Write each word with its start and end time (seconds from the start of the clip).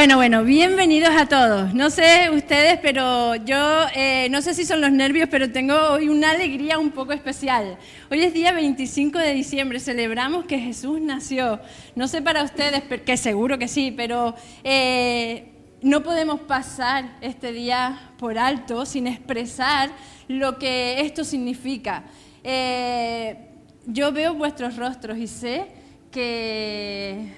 Bueno, 0.00 0.16
bueno, 0.16 0.44
bienvenidos 0.44 1.10
a 1.10 1.26
todos. 1.26 1.74
No 1.74 1.90
sé 1.90 2.30
ustedes, 2.30 2.78
pero 2.80 3.34
yo 3.34 3.84
eh, 3.94 4.28
no 4.30 4.40
sé 4.40 4.54
si 4.54 4.64
son 4.64 4.80
los 4.80 4.90
nervios, 4.90 5.28
pero 5.30 5.52
tengo 5.52 5.74
hoy 5.90 6.08
una 6.08 6.30
alegría 6.30 6.78
un 6.78 6.90
poco 6.90 7.12
especial. 7.12 7.76
Hoy 8.10 8.22
es 8.22 8.32
día 8.32 8.52
25 8.52 9.18
de 9.18 9.34
diciembre, 9.34 9.78
celebramos 9.78 10.46
que 10.46 10.58
Jesús 10.58 11.02
nació. 11.02 11.60
No 11.96 12.08
sé 12.08 12.22
para 12.22 12.44
ustedes, 12.44 12.82
que 13.04 13.18
seguro 13.18 13.58
que 13.58 13.68
sí, 13.68 13.92
pero 13.94 14.34
eh, 14.64 15.52
no 15.82 16.02
podemos 16.02 16.40
pasar 16.40 17.18
este 17.20 17.52
día 17.52 18.12
por 18.16 18.38
alto 18.38 18.86
sin 18.86 19.06
expresar 19.06 19.90
lo 20.28 20.58
que 20.58 21.02
esto 21.02 21.24
significa. 21.24 22.04
Eh, 22.42 23.36
yo 23.84 24.12
veo 24.12 24.32
vuestros 24.32 24.78
rostros 24.78 25.18
y 25.18 25.26
sé 25.26 25.66
que 26.10 27.34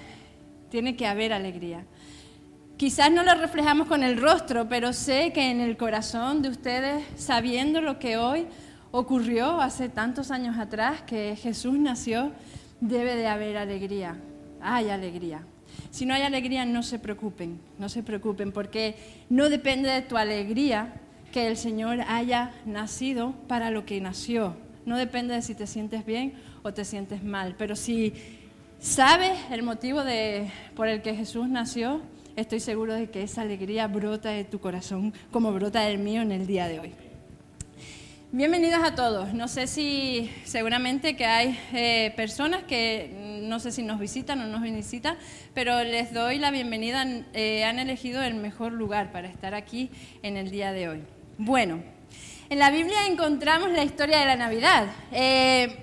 tiene 0.69 0.95
que 0.95 1.05
haber 1.05 1.33
alegría. 1.33 1.85
Quizás 2.77 3.11
no 3.11 3.23
lo 3.23 3.35
reflejamos 3.35 3.87
con 3.87 4.03
el 4.03 4.19
rostro, 4.19 4.67
pero 4.67 4.93
sé 4.93 5.31
que 5.31 5.51
en 5.51 5.61
el 5.61 5.77
corazón 5.77 6.41
de 6.41 6.49
ustedes, 6.49 7.03
sabiendo 7.15 7.81
lo 7.81 7.99
que 7.99 8.17
hoy 8.17 8.47
ocurrió 8.91 9.61
hace 9.61 9.89
tantos 9.89 10.31
años 10.31 10.57
atrás, 10.57 11.01
que 11.03 11.35
Jesús 11.35 11.77
nació, 11.77 12.31
debe 12.81 13.15
de 13.15 13.27
haber 13.27 13.57
alegría. 13.57 14.17
Hay 14.59 14.89
alegría. 14.89 15.41
Si 15.91 16.05
no 16.05 16.15
hay 16.15 16.23
alegría, 16.23 16.65
no 16.65 16.81
se 16.81 16.97
preocupen, 16.97 17.59
no 17.77 17.89
se 17.89 18.01
preocupen, 18.01 18.51
porque 18.51 18.95
no 19.29 19.49
depende 19.49 19.89
de 19.89 20.01
tu 20.01 20.17
alegría 20.17 20.95
que 21.31 21.47
el 21.47 21.57
Señor 21.57 22.01
haya 22.07 22.51
nacido 22.65 23.33
para 23.47 23.69
lo 23.69 23.85
que 23.85 24.01
nació. 24.01 24.55
No 24.85 24.97
depende 24.97 25.35
de 25.35 25.41
si 25.43 25.55
te 25.55 25.67
sientes 25.67 26.05
bien 26.05 26.33
o 26.63 26.73
te 26.73 26.85
sientes 26.85 27.23
mal, 27.23 27.55
pero 27.57 27.75
si 27.75 28.13
sabes 28.79 29.37
el 29.51 29.63
motivo 29.63 30.03
de, 30.03 30.51
por 30.75 30.87
el 30.87 31.01
que 31.01 31.15
Jesús 31.15 31.47
nació, 31.47 32.01
estoy 32.35 32.59
seguro 32.59 32.93
de 32.93 33.09
que 33.09 33.23
esa 33.23 33.41
alegría 33.41 33.87
brota 33.87 34.29
de 34.29 34.43
tu 34.43 34.59
corazón 34.59 35.13
como 35.31 35.51
brota 35.51 35.81
del 35.81 35.99
mío 35.99 36.21
en 36.21 36.31
el 36.31 36.47
día 36.47 36.67
de 36.67 36.79
hoy. 36.79 36.91
Bienvenidos 38.31 38.83
a 38.83 38.95
todos. 38.95 39.33
No 39.35 39.47
sé 39.47 39.67
si 39.67 40.31
seguramente 40.43 41.15
que 41.15 41.25
hay 41.25 41.59
eh, 41.71 42.13
personas 42.15 42.63
que 42.63 43.41
no 43.43 43.59
sé 43.59 43.71
si 43.71 43.83
nos 43.83 43.99
visitan 43.99 44.41
o 44.41 44.47
nos 44.47 44.63
visitan, 44.63 45.17
pero 45.53 45.83
les 45.83 46.13
doy 46.13 46.39
la 46.39 46.49
bienvenida. 46.49 47.05
Eh, 47.33 47.63
han 47.63 47.77
elegido 47.77 48.23
el 48.23 48.33
mejor 48.33 48.71
lugar 48.71 49.11
para 49.11 49.27
estar 49.27 49.53
aquí 49.53 49.91
en 50.23 50.37
el 50.37 50.49
día 50.49 50.71
de 50.71 50.89
hoy. 50.89 51.03
Bueno, 51.37 51.83
en 52.49 52.57
la 52.57 52.71
Biblia 52.71 53.05
encontramos 53.05 53.71
la 53.71 53.83
historia 53.83 54.19
de 54.19 54.25
la 54.25 54.35
Navidad. 54.35 54.87
Eh, 55.11 55.77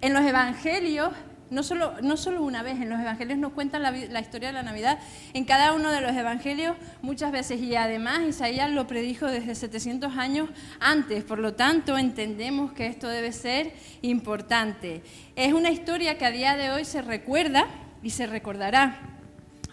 en 0.00 0.14
los 0.14 0.22
Evangelios 0.22 1.12
no 1.52 1.62
solo, 1.62 1.94
no 2.02 2.16
solo 2.16 2.42
una 2.42 2.62
vez, 2.62 2.80
en 2.80 2.88
los 2.88 2.98
evangelios 2.98 3.38
nos 3.38 3.52
cuentan 3.52 3.82
la, 3.82 4.20
historia 4.20 4.48
de 4.48 4.54
la 4.54 4.62
Navidad, 4.62 4.98
en 5.34 5.44
cada 5.44 5.74
uno 5.74 5.92
de 5.92 6.00
los 6.00 6.16
evangelios 6.16 6.76
muchas 7.02 7.30
veces, 7.30 7.60
y 7.60 7.76
además 7.76 8.22
Isaías 8.26 8.70
lo 8.70 8.86
predijo 8.86 9.26
desde 9.26 9.54
700 9.54 10.16
años 10.16 10.48
antes, 10.80 11.22
por 11.24 11.38
lo 11.38 11.52
tanto 11.52 11.98
entendemos 11.98 12.72
que 12.72 12.86
esto 12.86 13.06
debe 13.06 13.32
ser 13.32 13.74
importante. 14.00 15.02
Es 15.36 15.52
una 15.52 15.70
historia 15.70 16.16
que 16.16 16.24
a 16.24 16.30
día 16.30 16.56
de 16.56 16.70
hoy 16.70 16.86
se 16.86 17.02
recuerda 17.02 17.66
y 18.02 18.10
se 18.10 18.26
recordará. 18.26 18.98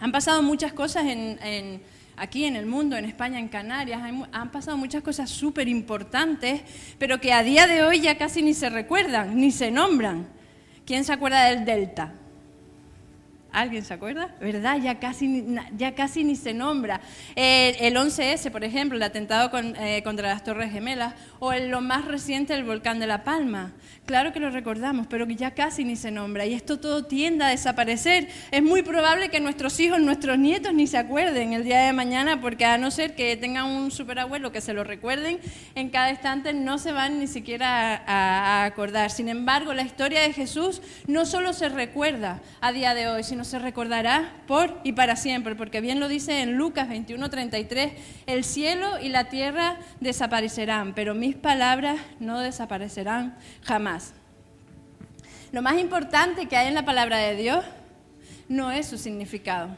Han 0.02 0.12
pasado 0.12 0.44
muchas 0.44 0.74
cosas 0.74 1.06
aquí 2.18 2.44
en 2.44 2.56
el 2.58 2.66
mundo, 2.66 2.98
en 2.98 3.06
España, 3.06 3.40
en 3.40 3.48
Canarias, 3.48 4.02
han 4.34 4.52
pasado 4.52 4.76
muchas 4.76 5.02
cosas 5.02 5.30
súper 5.30 5.70
importantes, 5.70 6.62
pero 6.98 7.22
que 7.22 7.32
a 7.32 7.42
día 7.42 7.68
de 7.68 7.84
hoy 7.84 8.02
ya 8.02 8.18
casi 8.18 8.42
ni 8.42 8.54
se 8.54 8.70
recuerdan, 8.70 9.38
ni 9.38 9.52
se 9.52 9.72
nombran. 9.72 10.39
¿Quién 10.90 11.04
se 11.04 11.14
acuerda 11.14 11.44
del 11.46 11.66
Delta? 11.66 12.14
¿Alguien 13.52 13.86
se 13.86 13.94
acuerda? 13.94 14.34
¿Verdad? 14.42 14.80
Ya 14.82 15.00
casi, 15.00 15.46
ya 15.78 15.94
casi 15.94 16.24
ni 16.24 16.36
se 16.36 16.56
nombra. 16.56 17.00
el 17.36 17.96
11S, 17.96 18.50
por 18.50 18.64
ejemplo, 18.64 18.98
el 18.98 19.04
atentado 19.04 19.52
eh, 19.56 20.02
contra 20.04 20.30
las 20.30 20.44
Torres 20.44 20.72
Gemelas, 20.72 21.14
o 21.38 21.54
el, 21.54 21.70
lo 21.70 21.82
más 21.82 22.06
reciente, 22.06 22.56
el 22.56 22.64
volcán 22.64 23.00
de 23.00 23.06
La 23.06 23.24
Palma. 23.24 23.74
Claro 24.10 24.34
que 24.34 24.40
lo 24.40 24.50
recordamos, 24.50 25.06
pero 25.06 25.28
que 25.28 25.36
ya 25.36 25.52
casi 25.52 25.84
ni 25.84 25.96
se 25.96 26.10
nombra. 26.10 26.44
Y 26.48 26.56
esto 26.56 26.80
todo 26.80 27.06
tiende 27.06 27.46
a 27.46 27.50
desaparecer. 27.50 28.28
Es 28.50 28.64
muy 28.64 28.82
probable 28.82 29.30
que 29.30 29.40
nuestros 29.40 29.80
hijos, 29.80 30.02
nuestros 30.02 30.40
nietos 30.40 30.74
ni 30.74 30.88
se 30.88 30.98
acuerden 30.98 31.54
el 31.54 31.64
día 31.64 31.82
de 31.82 31.94
mañana, 31.94 32.42
porque 32.42 32.66
a 32.66 32.80
no 32.80 32.90
ser 32.90 33.14
que 33.14 33.38
tengan 33.38 33.66
un 33.66 33.92
superabuelo 33.92 34.52
que 34.52 34.62
se 34.62 34.74
lo 34.74 34.84
recuerden 34.84 35.40
en 35.76 35.92
cada 35.92 36.10
instante, 36.10 36.54
no 36.54 36.80
se 36.80 36.92
van 36.92 37.20
ni 37.20 37.28
siquiera 37.28 37.98
a, 38.08 38.64
a 38.64 38.66
acordar. 38.66 39.12
Sin 39.12 39.30
embargo, 39.30 39.76
la 39.76 39.84
historia 39.84 40.22
de 40.22 40.34
Jesús 40.34 40.82
no 41.06 41.28
solo 41.28 41.54
se 41.54 41.70
recuerda 41.70 42.42
a 42.62 42.72
día 42.72 42.96
de 42.96 43.10
hoy, 43.10 43.24
sino 43.24 43.40
no 43.40 43.46
se 43.46 43.60
recordará 43.60 44.34
por 44.48 44.80
y 44.84 44.94
para 44.94 45.18
siempre, 45.18 45.54
porque 45.54 45.82
bien 45.82 46.00
lo 46.00 46.08
dice 46.08 46.42
en 46.42 46.56
Lucas 46.58 46.90
21:33, 46.90 47.92
el 48.26 48.44
cielo 48.44 49.00
y 49.00 49.10
la 49.10 49.26
tierra 49.26 49.78
desaparecerán, 50.00 50.96
pero 50.96 51.14
mis 51.14 51.36
palabras 51.36 52.00
no 52.20 52.40
desaparecerán 52.40 53.38
jamás. 53.62 53.99
Lo 55.52 55.62
más 55.62 55.80
importante 55.80 56.46
que 56.46 56.58
hay 56.58 56.68
en 56.68 56.76
la 56.76 56.86
palabra 56.86 57.18
de 57.18 57.36
Dios 57.36 57.66
no 58.48 58.72
es 58.72 58.88
su 58.88 58.98
significado. 58.98 59.70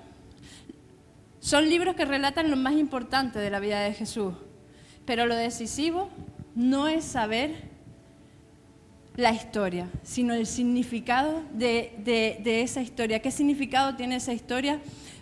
Son 1.39 1.67
libros 1.69 1.95
que 1.95 2.05
relatan 2.05 2.51
lo 2.51 2.57
más 2.57 2.73
importante 2.73 3.39
de 3.39 3.49
la 3.49 3.59
vida 3.59 3.79
de 3.79 3.93
Jesús, 3.93 4.33
pero 5.05 5.25
lo 5.25 5.35
decisivo 5.35 6.09
no 6.55 6.87
es 6.87 7.05
saber 7.05 7.69
la 9.15 9.31
historia, 9.31 9.89
sino 10.03 10.33
el 10.33 10.45
significado 10.45 11.43
de, 11.53 11.93
de, 12.03 12.61
esa 12.61 12.81
historia. 12.81 13.21
¿Qué 13.21 13.31
significado 13.31 13.95
tiene 13.95 14.17
esa 14.17 14.33
historia 14.33 14.79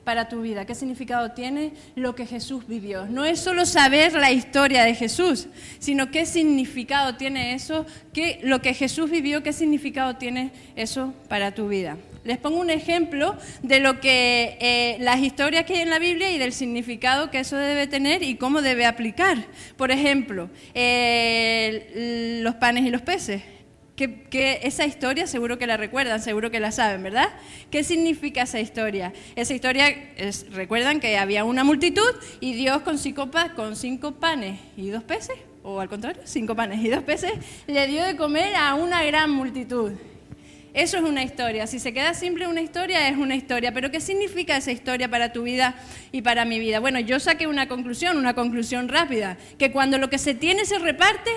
para 0.09 0.28
tu 0.28 0.42
vida? 0.42 0.66
¿Qué 0.66 0.74
significado 0.74 1.34
tiene 1.34 1.72
lo 1.94 2.16
que 2.16 2.25
Jesús 2.25 2.66
vivió? 2.66 3.06
No 3.06 3.25
es 3.25 3.40
solo 3.40 3.64
saber 3.68 4.14
la 4.14 4.31
historia 4.31 4.84
de 4.84 4.96
Jesús, 4.96 5.50
sino 5.78 6.09
qué 6.09 6.25
significado 6.25 7.14
tiene 7.14 7.53
eso, 7.53 7.86
qué, 8.12 8.40
lo 8.42 8.59
que 8.59 8.74
Jesús 8.74 9.12
vivió, 9.12 9.44
qué 9.44 9.53
significado 9.53 10.16
tiene 10.16 10.50
eso 10.75 11.14
para 11.28 11.53
tu 11.53 11.68
vida. 11.68 11.96
Les 12.24 12.40
pongo 12.40 12.59
un 12.59 12.72
ejemplo 12.72 13.38
de 13.62 13.81
lo 13.81 14.00
que 14.00 14.58
eh, 14.59 14.97
las 15.00 15.20
historias 15.20 15.66
que 15.66 15.75
hay 15.75 15.81
en 15.81 15.92
la 15.92 16.00
Biblia 16.00 16.31
y 16.31 16.40
del 16.40 16.53
significado 16.53 17.30
que 17.30 17.41
eso 17.41 17.56
debe 17.56 17.86
tener 17.86 18.24
y 18.24 18.34
cómo 18.34 18.64
debe 18.64 18.88
aplicar. 18.88 19.38
Por 19.78 19.91
ejemplo, 19.91 20.50
eh, 20.74 22.40
los 22.41 22.56
panes 22.56 22.84
y 22.84 22.90
los 22.90 23.03
peces 23.03 23.44
que, 24.07 24.59
esa 24.63 24.85
historia 24.85 25.27
seguro 25.27 25.57
que 25.57 25.67
la 25.67 25.75
recuerdan, 25.75 26.21
seguro 26.21 26.49
que 26.51 26.59
la 26.59 26.71
saben, 26.71 27.03
¿verdad? 27.03 27.27
¿Qué 27.69 27.83
significa 27.83 28.43
esa 28.43 28.59
historia? 28.59 29.11
Esa 29.35 29.53
historia, 29.53 29.89
es, 30.15 30.45
recuerdan 30.51 31.01
que 31.01 31.17
había 31.17 31.43
una 31.43 31.63
multitud 31.63 32.09
y 32.39 32.53
Dios 32.53 32.81
cinco, 32.97 33.29
con 33.55 33.75
cinco 33.75 34.13
panes 34.13 34.59
y 34.77 34.89
dos 34.89 35.03
peces, 35.03 35.35
o 35.63 35.81
al 35.81 35.89
contrario, 35.89 36.21
cinco 36.25 36.55
panes 36.55 36.83
y 36.83 36.87
dos 36.87 37.03
peces, 37.03 37.33
le 37.67 37.87
dio 37.87 38.03
de 38.03 38.15
comer 38.15 38.55
a 38.55 38.75
una 38.75 39.03
gran 39.03 39.31
multitud. 39.31 39.91
Eso 40.73 40.97
es 40.97 41.03
una 41.03 41.23
historia. 41.23 41.66
Si 41.67 41.79
se 41.79 41.93
queda 41.93 42.13
simple 42.13 42.47
una 42.47 42.61
historia, 42.61 43.09
es 43.09 43.17
una 43.17 43.35
historia. 43.35 43.73
Pero 43.73 43.89
¿qué 43.89 43.99
significa 43.99 44.55
esa 44.55 44.71
historia 44.71 45.09
para 45.09 45.33
tu 45.33 45.43
vida 45.43 45.75
y 46.11 46.21
para 46.21 46.45
mi 46.45 46.59
vida? 46.59 46.79
Bueno, 46.79 46.99
yo 46.99 47.19
saqué 47.19 47.47
una 47.47 47.67
conclusión, 47.67 48.17
una 48.17 48.35
conclusión 48.35 48.87
rápida, 48.87 49.37
que 49.57 49.71
cuando 49.71 49.97
lo 49.97 50.11
que 50.11 50.19
se 50.19 50.35
tiene 50.35 50.66
se 50.66 50.77
reparte, 50.77 51.31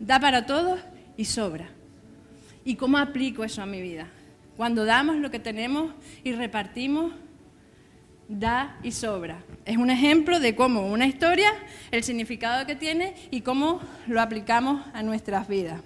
da 0.00 0.18
para 0.18 0.46
todos 0.46 0.80
y 1.18 1.26
sobra. 1.26 1.73
¿Y 2.64 2.76
cómo 2.76 2.98
aplico 2.98 3.44
eso 3.44 3.62
a 3.62 3.66
mi 3.66 3.80
vida? 3.82 4.08
Cuando 4.56 4.84
damos 4.84 5.16
lo 5.16 5.30
que 5.30 5.38
tenemos 5.38 5.92
y 6.22 6.32
repartimos, 6.32 7.12
da 8.28 8.78
y 8.82 8.92
sobra. 8.92 9.42
Es 9.64 9.76
un 9.76 9.90
ejemplo 9.90 10.40
de 10.40 10.54
cómo 10.54 10.86
una 10.86 11.06
historia, 11.06 11.52
el 11.90 12.04
significado 12.04 12.66
que 12.66 12.74
tiene 12.74 13.14
y 13.30 13.42
cómo 13.42 13.80
lo 14.06 14.20
aplicamos 14.20 14.82
a 14.94 15.02
nuestras 15.02 15.48
vidas. 15.48 15.80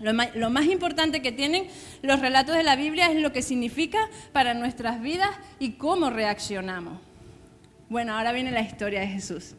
Lo 0.00 0.48
más, 0.50 0.66
importante 0.66 1.20
que 1.20 1.30
tienen 1.30 1.66
los 2.00 2.20
relatos 2.20 2.56
de 2.56 2.62
la 2.62 2.74
Biblia 2.74 3.12
es 3.12 3.20
lo 3.20 3.32
que 3.32 3.42
significa 3.42 3.98
para 4.32 4.54
nuestras 4.54 5.02
vidas 5.02 5.28
y 5.58 5.72
cómo 5.72 6.08
reaccionamos. 6.08 6.98
Bueno, 7.90 8.16
ahora 8.16 8.32
viene 8.32 8.50
la 8.50 8.62
historia 8.62 9.00
de 9.00 9.08
Jesús. 9.08 9.56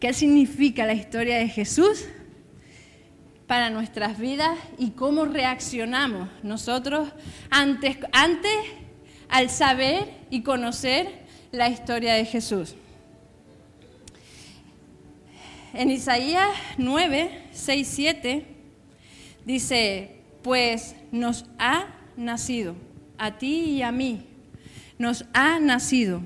¿Qué 0.00 0.12
significa 0.12 0.84
la 0.84 0.94
historia 0.94 1.38
de 1.38 1.48
Jesús? 1.48 2.06
Para 3.48 3.70
nuestras 3.70 4.18
vidas 4.18 4.56
y 4.76 4.90
cómo 4.90 5.24
reaccionamos 5.24 6.28
nosotros 6.42 7.08
antes, 7.50 7.96
antes 8.12 8.52
al 9.30 9.48
saber 9.48 10.06
y 10.30 10.42
conocer 10.42 11.24
la 11.50 11.70
historia 11.70 12.14
de 12.14 12.26
Jesús. 12.26 12.76
En 15.72 15.90
Isaías 15.90 16.50
9, 16.76 17.44
6, 17.50 17.88
7 17.90 18.46
dice, 19.46 20.16
pues 20.42 20.94
nos 21.10 21.46
ha 21.58 21.86
nacido, 22.18 22.76
a 23.16 23.38
ti 23.38 23.60
y 23.60 23.82
a 23.82 23.90
mí, 23.92 24.26
nos 24.98 25.24
ha 25.32 25.58
nacido. 25.58 26.20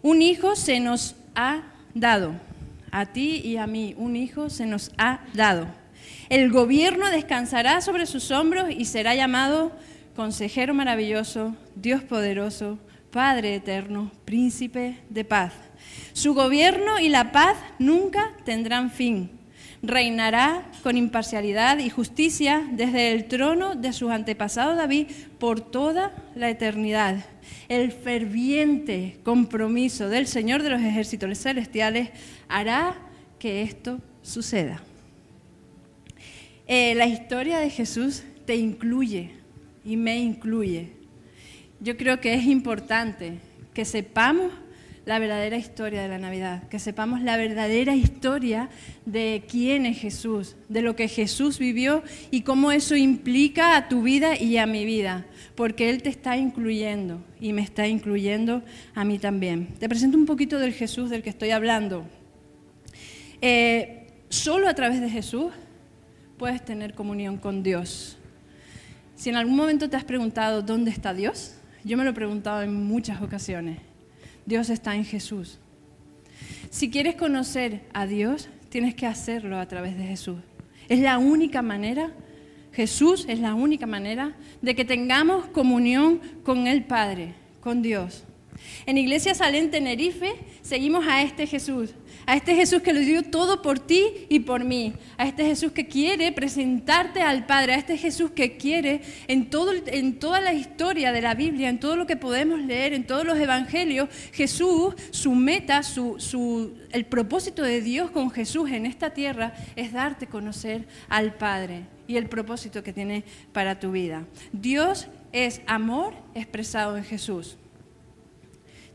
Un 0.00 0.22
hijo 0.22 0.56
se 0.56 0.80
nos 0.80 1.14
ha 1.34 1.74
dado, 1.94 2.32
a 2.90 3.04
ti 3.04 3.42
y 3.44 3.58
a 3.58 3.66
mí, 3.66 3.94
un 3.98 4.16
hijo 4.16 4.48
se 4.48 4.64
nos 4.64 4.92
ha 4.96 5.20
dado 5.34 5.81
el 6.28 6.50
gobierno 6.50 7.10
descansará 7.10 7.80
sobre 7.80 8.06
sus 8.06 8.30
hombros 8.30 8.70
y 8.70 8.84
será 8.84 9.14
llamado 9.14 9.72
Consejero 10.16 10.74
maravilloso, 10.74 11.56
Dios 11.74 12.02
poderoso, 12.02 12.78
Padre 13.10 13.54
eterno, 13.56 14.10
príncipe 14.24 14.96
de 15.10 15.24
paz. 15.24 15.52
Su 16.14 16.32
gobierno 16.32 16.98
y 16.98 17.08
la 17.08 17.32
paz 17.32 17.56
nunca 17.78 18.32
tendrán 18.44 18.90
fin. 18.90 19.30
Reinará 19.82 20.70
con 20.82 20.96
imparcialidad 20.96 21.78
y 21.78 21.90
justicia 21.90 22.62
desde 22.72 23.12
el 23.12 23.26
trono 23.26 23.74
de 23.74 23.92
sus 23.92 24.10
antepasados 24.10 24.76
David 24.76 25.08
por 25.38 25.60
toda 25.60 26.14
la 26.34 26.48
eternidad. 26.48 27.24
El 27.68 27.92
ferviente 27.92 29.18
compromiso 29.24 30.08
del 30.08 30.26
Señor 30.26 30.62
de 30.62 30.70
los 30.70 30.80
ejércitos 30.80 31.38
celestiales 31.38 32.10
hará 32.48 32.94
que 33.38 33.62
esto 33.62 33.98
suceda. 34.22 34.82
Eh, 36.66 36.94
la 36.94 37.06
historia 37.06 37.58
de 37.58 37.70
Jesús 37.70 38.22
te 38.46 38.56
incluye 38.56 39.30
y 39.84 39.96
me 39.96 40.18
incluye 40.18 41.02
yo 41.82 41.96
creo 41.96 42.20
que 42.20 42.34
es 42.34 42.44
importante 42.44 43.38
que 43.74 43.84
sepamos 43.84 44.52
la 45.04 45.18
verdadera 45.18 45.56
historia 45.56 46.00
de 46.00 46.08
la 46.08 46.18
Navidad, 46.18 46.68
que 46.68 46.78
sepamos 46.78 47.22
la 47.22 47.36
verdadera 47.36 47.96
historia 47.96 48.68
de 49.04 49.42
quién 49.50 49.84
es 49.84 49.98
Jesús, 49.98 50.54
de 50.68 50.80
lo 50.80 50.94
que 50.94 51.08
Jesús 51.08 51.58
vivió 51.58 52.04
y 52.30 52.42
cómo 52.42 52.70
eso 52.70 52.94
implica 52.94 53.76
a 53.76 53.88
tu 53.88 54.02
vida 54.02 54.40
y 54.40 54.58
a 54.58 54.66
mi 54.66 54.84
vida, 54.84 55.26
porque 55.56 55.90
Él 55.90 56.02
te 56.02 56.08
está 56.08 56.36
incluyendo 56.36 57.20
y 57.40 57.52
me 57.52 57.62
está 57.62 57.88
incluyendo 57.88 58.62
a 58.94 59.02
mí 59.04 59.18
también. 59.18 59.66
Te 59.80 59.88
presento 59.88 60.16
un 60.16 60.26
poquito 60.26 60.60
del 60.60 60.72
Jesús 60.72 61.10
del 61.10 61.24
que 61.24 61.30
estoy 61.30 61.50
hablando. 61.50 62.06
Eh, 63.40 64.06
solo 64.28 64.68
a 64.68 64.74
través 64.74 65.00
de 65.00 65.10
Jesús 65.10 65.52
puedes 66.42 66.64
tener 66.64 66.94
comunión 66.94 67.36
con 67.36 67.62
Dios. 67.62 68.16
Si 69.14 69.30
en 69.30 69.36
algún 69.36 69.54
momento 69.54 69.88
te 69.88 69.96
has 69.96 70.02
preguntado 70.02 70.60
dónde 70.60 70.90
está 70.90 71.14
Dios, 71.14 71.54
yo 71.84 71.96
me 71.96 72.02
lo 72.02 72.10
he 72.10 72.14
preguntado 72.14 72.62
en 72.62 72.82
muchas 72.82 73.22
ocasiones. 73.22 73.78
Dios 74.44 74.68
está 74.68 74.96
en 74.96 75.04
Jesús. 75.04 75.60
Si 76.68 76.90
quieres 76.90 77.14
conocer 77.14 77.82
a 77.94 78.08
Dios, 78.08 78.48
tienes 78.70 78.96
que 78.96 79.06
hacerlo 79.06 79.56
a 79.56 79.68
través 79.68 79.96
de 79.96 80.02
Jesús. 80.02 80.40
Es 80.88 80.98
la 80.98 81.18
única 81.18 81.62
manera, 81.62 82.10
Jesús 82.72 83.24
es 83.28 83.38
la 83.38 83.54
única 83.54 83.86
manera 83.86 84.34
de 84.62 84.74
que 84.74 84.84
tengamos 84.84 85.46
comunión 85.46 86.20
con 86.42 86.66
el 86.66 86.82
Padre, 86.82 87.34
con 87.60 87.82
Dios. 87.82 88.24
En 88.84 88.98
Iglesia 88.98 89.36
Salén 89.36 89.70
Tenerife 89.70 90.32
seguimos 90.62 91.06
a 91.06 91.22
este 91.22 91.46
Jesús, 91.46 91.94
a 92.26 92.36
este 92.36 92.54
Jesús 92.54 92.82
que 92.82 92.92
lo 92.92 93.00
dio 93.00 93.22
todo 93.22 93.62
por 93.62 93.78
ti 93.78 94.26
y 94.28 94.40
por 94.40 94.64
mí, 94.64 94.94
a 95.16 95.26
este 95.26 95.44
Jesús 95.44 95.72
que 95.72 95.86
quiere 95.86 96.32
presentarte 96.32 97.20
al 97.22 97.46
Padre, 97.46 97.74
a 97.74 97.76
este 97.76 97.96
Jesús 97.96 98.30
que 98.30 98.56
quiere 98.56 99.02
en, 99.28 99.50
todo, 99.50 99.72
en 99.86 100.18
toda 100.18 100.40
la 100.40 100.52
historia 100.52 101.12
de 101.12 101.22
la 101.22 101.34
Biblia, 101.34 101.68
en 101.68 101.80
todo 101.80 101.96
lo 101.96 102.06
que 102.06 102.16
podemos 102.16 102.60
leer, 102.60 102.92
en 102.92 103.06
todos 103.06 103.24
los 103.24 103.38
evangelios, 103.38 104.08
Jesús, 104.32 104.94
su 105.10 105.34
meta, 105.34 105.82
su, 105.82 106.74
el 106.90 107.06
propósito 107.06 107.62
de 107.62 107.80
Dios 107.80 108.10
con 108.10 108.30
Jesús 108.30 108.70
en 108.70 108.86
esta 108.86 109.10
tierra 109.10 109.54
es 109.76 109.92
darte 109.92 110.26
conocer 110.26 110.86
al 111.08 111.34
Padre 111.34 111.86
y 112.06 112.16
el 112.16 112.28
propósito 112.28 112.82
que 112.82 112.92
tiene 112.92 113.24
para 113.52 113.78
tu 113.78 113.92
vida. 113.92 114.24
Dios 114.52 115.08
es 115.32 115.62
amor 115.66 116.14
expresado 116.34 116.96
en 116.96 117.04
Jesús. 117.04 117.56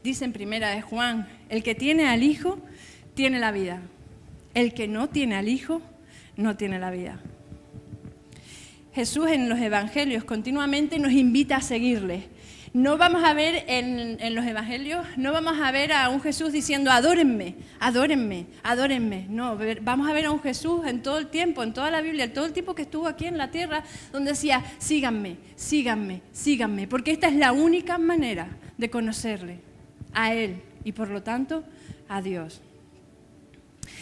Dice 0.04 0.26
en 0.26 0.32
primera 0.32 0.70
de 0.70 0.82
Juan, 0.82 1.28
el 1.50 1.64
que 1.64 1.76
tiene 1.76 2.08
al 2.08 2.24
Hijo 2.24 2.60
tiene 3.18 3.40
la 3.40 3.52
vida. 3.52 3.82
El 4.54 4.76
que 4.76 4.88
no 4.88 5.10
tiene 5.10 5.36
al 5.36 5.50
Hijo 5.50 5.82
no 6.38 6.56
tiene 6.56 6.78
la 6.78 6.92
vida. 6.92 7.20
Jesús 8.94 9.28
en 9.32 9.50
los 9.50 9.60
Evangelios 9.60 10.24
continuamente 10.24 11.00
nos 11.00 11.12
invita 11.12 11.56
a 11.56 11.62
seguirle. 11.62 12.28
No 12.74 13.00
vamos 13.00 13.24
a 13.24 13.34
ver 13.34 13.66
en, 13.68 14.36
los 14.36 14.46
Evangelios, 14.46 15.04
no 15.18 15.34
vamos 15.34 15.60
a 15.60 15.72
ver 15.72 15.94
a 15.94 16.10
un 16.10 16.22
Jesús 16.22 16.52
diciendo, 16.52 16.92
adórenme, 16.92 17.56
adórenme, 17.80 18.46
adórenme. 18.62 19.26
No, 19.30 19.58
vamos 19.82 20.08
a 20.08 20.14
ver 20.14 20.26
a 20.26 20.32
un 20.32 20.40
Jesús 20.40 20.86
en 20.86 21.02
todo 21.02 21.18
el 21.18 21.26
tiempo, 21.26 21.64
en 21.64 21.74
toda 21.74 21.90
la 21.90 22.02
Biblia, 22.02 22.26
en 22.26 22.34
todo 22.34 22.46
el 22.46 22.54
tiempo 22.54 22.76
que 22.76 22.84
estuvo 22.84 23.08
aquí 23.08 23.26
en 23.26 23.40
la 23.40 23.50
tierra, 23.50 23.84
donde 24.12 24.34
decía, 24.34 24.64
síganme, 24.78 25.38
síganme, 25.56 26.22
síganme, 26.32 26.88
porque 26.88 27.10
esta 27.10 27.30
es 27.30 27.36
la 27.36 27.52
única 27.52 27.98
manera 27.98 28.48
de 28.78 28.92
conocerle 28.92 29.58
a 30.14 30.36
Él 30.36 30.62
y 30.84 30.92
por 30.92 31.10
lo 31.10 31.24
tanto 31.24 31.64
a 32.08 32.22
Dios. 32.22 32.62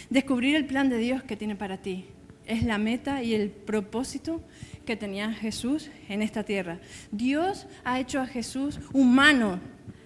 Descubrir 0.09 0.55
el 0.55 0.65
plan 0.65 0.89
de 0.89 0.97
Dios 0.97 1.23
que 1.23 1.37
tiene 1.37 1.55
para 1.55 1.77
ti 1.77 2.05
es 2.45 2.63
la 2.63 2.77
meta 2.77 3.23
y 3.23 3.33
el 3.33 3.49
propósito 3.49 4.41
que 4.85 4.95
tenía 4.95 5.33
Jesús 5.33 5.89
en 6.09 6.21
esta 6.21 6.43
tierra. 6.43 6.79
Dios 7.11 7.67
ha 7.83 7.99
hecho 7.99 8.19
a 8.19 8.27
Jesús 8.27 8.79
humano. 8.93 9.59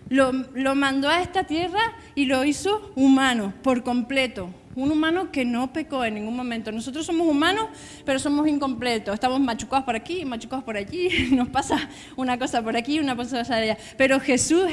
Lo, 0.07 0.31
lo 0.31 0.73
mandó 0.73 1.09
a 1.09 1.21
esta 1.21 1.43
tierra 1.43 1.79
y 2.15 2.25
lo 2.25 2.43
hizo 2.43 2.91
humano 2.95 3.53
por 3.61 3.83
completo 3.83 4.49
un 4.75 4.91
humano 4.91 5.31
que 5.31 5.45
no 5.45 5.73
pecó 5.73 6.05
en 6.05 6.15
ningún 6.15 6.35
momento. 6.35 6.71
Nosotros 6.71 7.05
somos 7.05 7.27
humanos, 7.27 7.67
pero 8.05 8.19
somos 8.19 8.47
incompletos. 8.47 9.13
Estamos 9.13 9.39
machucados 9.39 9.85
por 9.85 9.95
aquí, 9.95 10.25
machucados 10.25 10.63
por 10.63 10.77
allí, 10.77 11.29
nos 11.31 11.49
pasa 11.49 11.89
una 12.15 12.37
cosa 12.37 12.61
por 12.61 12.77
aquí, 12.77 12.99
una 12.99 13.15
cosa 13.15 13.43
por 13.43 13.53
allá. 13.53 13.77
Pero 13.97 14.19
Jesús 14.19 14.63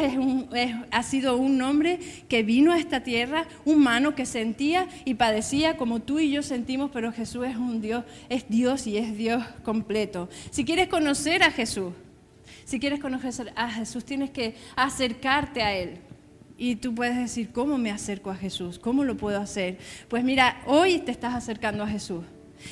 ha 0.91 1.03
sido 1.03 1.37
un 1.37 1.61
hombre 1.63 1.99
que 2.29 2.43
vino 2.43 2.73
a 2.73 2.79
esta 2.79 3.03
tierra, 3.03 3.47
humano, 3.65 4.15
que 4.15 4.27
sentía 4.27 4.89
y 5.05 5.15
padecía 5.15 5.77
como 5.77 6.01
tú 6.01 6.19
y 6.19 6.31
yo 6.31 6.43
sentimos, 6.43 6.91
pero 6.93 7.13
Jesús 7.13 7.47
es 7.47 7.57
un 7.57 7.81
Dios, 7.81 8.05
es 8.29 8.49
Dios 8.49 8.87
y 8.87 8.99
es 8.99 9.17
Dios 9.17 9.45
completo. 9.65 10.29
Si 10.51 10.65
quieres 10.65 10.89
conocer 10.89 11.43
a 11.43 11.51
Jesús, 11.51 11.93
si 12.65 12.81
quieres 12.81 13.01
conocer 13.01 13.53
a 13.55 13.71
Jesús, 13.71 14.05
tienes 14.05 14.31
que 14.31 14.57
acercarte 14.75 15.63
a 15.63 15.75
Él. 15.75 15.99
Y 16.59 16.77
tú 16.77 16.95
puedes 16.95 17.17
decir, 17.17 17.51
¿cómo 17.53 17.77
me 17.77 17.91
acerco 17.91 18.31
a 18.31 18.37
Jesús? 18.37 18.79
¿Cómo 18.79 19.05
lo 19.05 19.17
puedo 19.17 19.41
hacer? 19.41 19.79
Pues 20.09 20.25
mira, 20.25 20.63
hoy 20.67 20.99
te 20.99 21.11
estás 21.11 21.35
acercando 21.35 21.85
a 21.85 21.89
Jesús. 21.89 22.25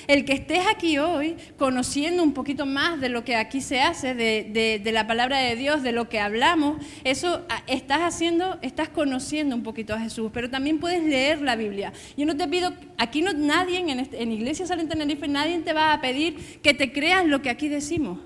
El 0.06 0.25
que 0.25 0.32
estés 0.32 0.66
aquí 0.66 0.98
hoy 0.98 1.36
conociendo 1.58 2.22
un 2.22 2.32
poquito 2.32 2.66
más 2.66 3.00
de 3.00 3.08
lo 3.08 3.25
que 3.25 3.36
aquí 3.36 3.60
se 3.60 3.81
hace, 3.81 4.14
de, 4.14 4.90
la 4.92 5.06
palabra 5.06 5.38
de 5.38 5.56
Dios, 5.56 5.82
de 5.82 5.92
lo 5.92 6.08
que 6.08 6.20
hablamos, 6.20 6.84
eso 7.04 7.44
ah, 7.48 7.62
estás 7.66 8.00
haciendo, 8.00 8.58
estás 8.62 8.88
conociendo 8.88 9.54
un 9.54 9.62
poquito 9.62 9.94
a 9.94 10.00
Jesús, 10.00 10.31
pero 10.32 10.50
también 10.50 10.78
puedes 10.78 11.02
leer 11.04 11.42
la 11.42 11.56
Biblia. 11.56 11.92
Yo 12.16 12.26
no 12.26 12.36
te 12.36 12.48
pido, 12.48 12.72
aquí 12.96 13.22
no, 13.22 13.32
nadie 13.32 13.78
en, 13.78 14.00
este, 14.00 14.22
en 14.22 14.32
Iglesia 14.32 14.66
Salen 14.66 14.88
Tenerife, 14.88 15.28
nadie 15.28 15.58
te 15.60 15.72
va 15.72 15.92
a 15.92 16.00
pedir 16.00 16.60
que 16.62 16.75
te 16.75 16.92
creas 16.92 17.26
lo 17.26 17.42
que 17.42 17.50
aquí 17.50 17.69
decimos. 17.69 18.19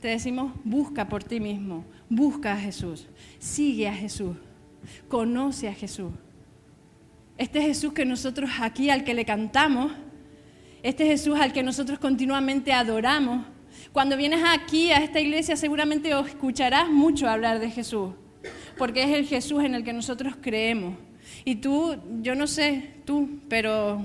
Te 0.00 0.08
decimos, 0.08 0.54
busca 0.64 1.08
por 1.08 1.22
ti 1.22 1.40
mismo, 1.40 1.84
busca 2.10 2.52
a 2.52 2.56
Jesús, 2.58 3.06
sigue 3.38 3.88
a 3.88 3.94
Jesús, 3.94 4.36
conoce 5.08 5.68
a 5.68 5.72
Jesús. 5.72 6.10
Este 7.38 7.62
Jesús 7.62 7.94
que 7.94 8.04
nosotros 8.04 8.50
aquí 8.60 8.90
al 8.90 9.04
que 9.04 9.14
le 9.14 9.24
cantamos, 9.24 9.92
este 10.82 11.06
Jesús 11.06 11.38
al 11.40 11.54
que 11.54 11.62
nosotros 11.62 11.98
continuamente 11.98 12.72
adoramos. 12.72 13.46
Cuando 13.92 14.16
vienes 14.16 14.42
aquí 14.46 14.90
a 14.90 14.98
esta 14.98 15.20
iglesia 15.20 15.56
seguramente 15.56 16.10
escucharás 16.10 16.90
mucho 16.90 17.28
hablar 17.28 17.60
de 17.60 17.70
Jesús, 17.70 18.12
porque 18.76 19.04
es 19.04 19.10
el 19.10 19.26
Jesús 19.26 19.64
en 19.64 19.74
el 19.74 19.84
que 19.84 19.92
nosotros 19.92 20.34
creemos. 20.40 20.96
Y 21.44 21.56
tú, 21.56 21.96
yo 22.20 22.34
no 22.34 22.46
sé 22.46 22.90
tú, 23.06 23.40
pero 23.48 24.04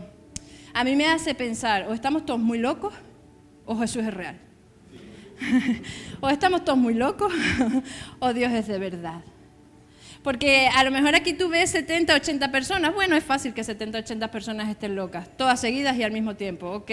a 0.73 0.83
mí 0.83 0.95
me 0.95 1.07
hace 1.07 1.33
pensar, 1.33 1.87
o 1.89 1.93
estamos 1.93 2.25
todos 2.25 2.39
muy 2.39 2.59
locos 2.59 2.93
o 3.65 3.75
Jesús 3.77 4.03
es 4.03 4.13
real. 4.13 4.44
o 6.21 6.29
estamos 6.29 6.63
todos 6.63 6.77
muy 6.77 6.93
locos 6.93 7.33
o 8.19 8.33
Dios 8.33 8.51
es 8.51 8.67
de 8.67 8.79
verdad. 8.79 9.21
Porque 10.23 10.67
a 10.67 10.83
lo 10.83 10.89
mejor 10.89 11.15
aquí 11.15 11.33
tú 11.33 11.49
ves 11.49 11.69
70, 11.69 12.15
80 12.15 12.51
personas. 12.51 12.95
Bueno, 12.95 13.15
es 13.15 13.23
fácil 13.23 13.53
que 13.53 13.63
70, 13.63 13.99
80 13.99 14.31
personas 14.31 14.69
estén 14.69 14.95
locas, 14.95 15.29
todas 15.37 15.59
seguidas 15.59 15.95
y 15.97 16.03
al 16.03 16.11
mismo 16.11 16.35
tiempo, 16.35 16.71
ok. 16.71 16.91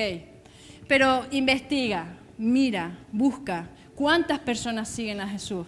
Pero 0.87 1.25
investiga, 1.31 2.19
mira, 2.37 2.99
busca 3.11 3.71
cuántas 3.95 4.39
personas 4.39 4.89
siguen 4.89 5.21
a 5.21 5.29
Jesús. 5.29 5.67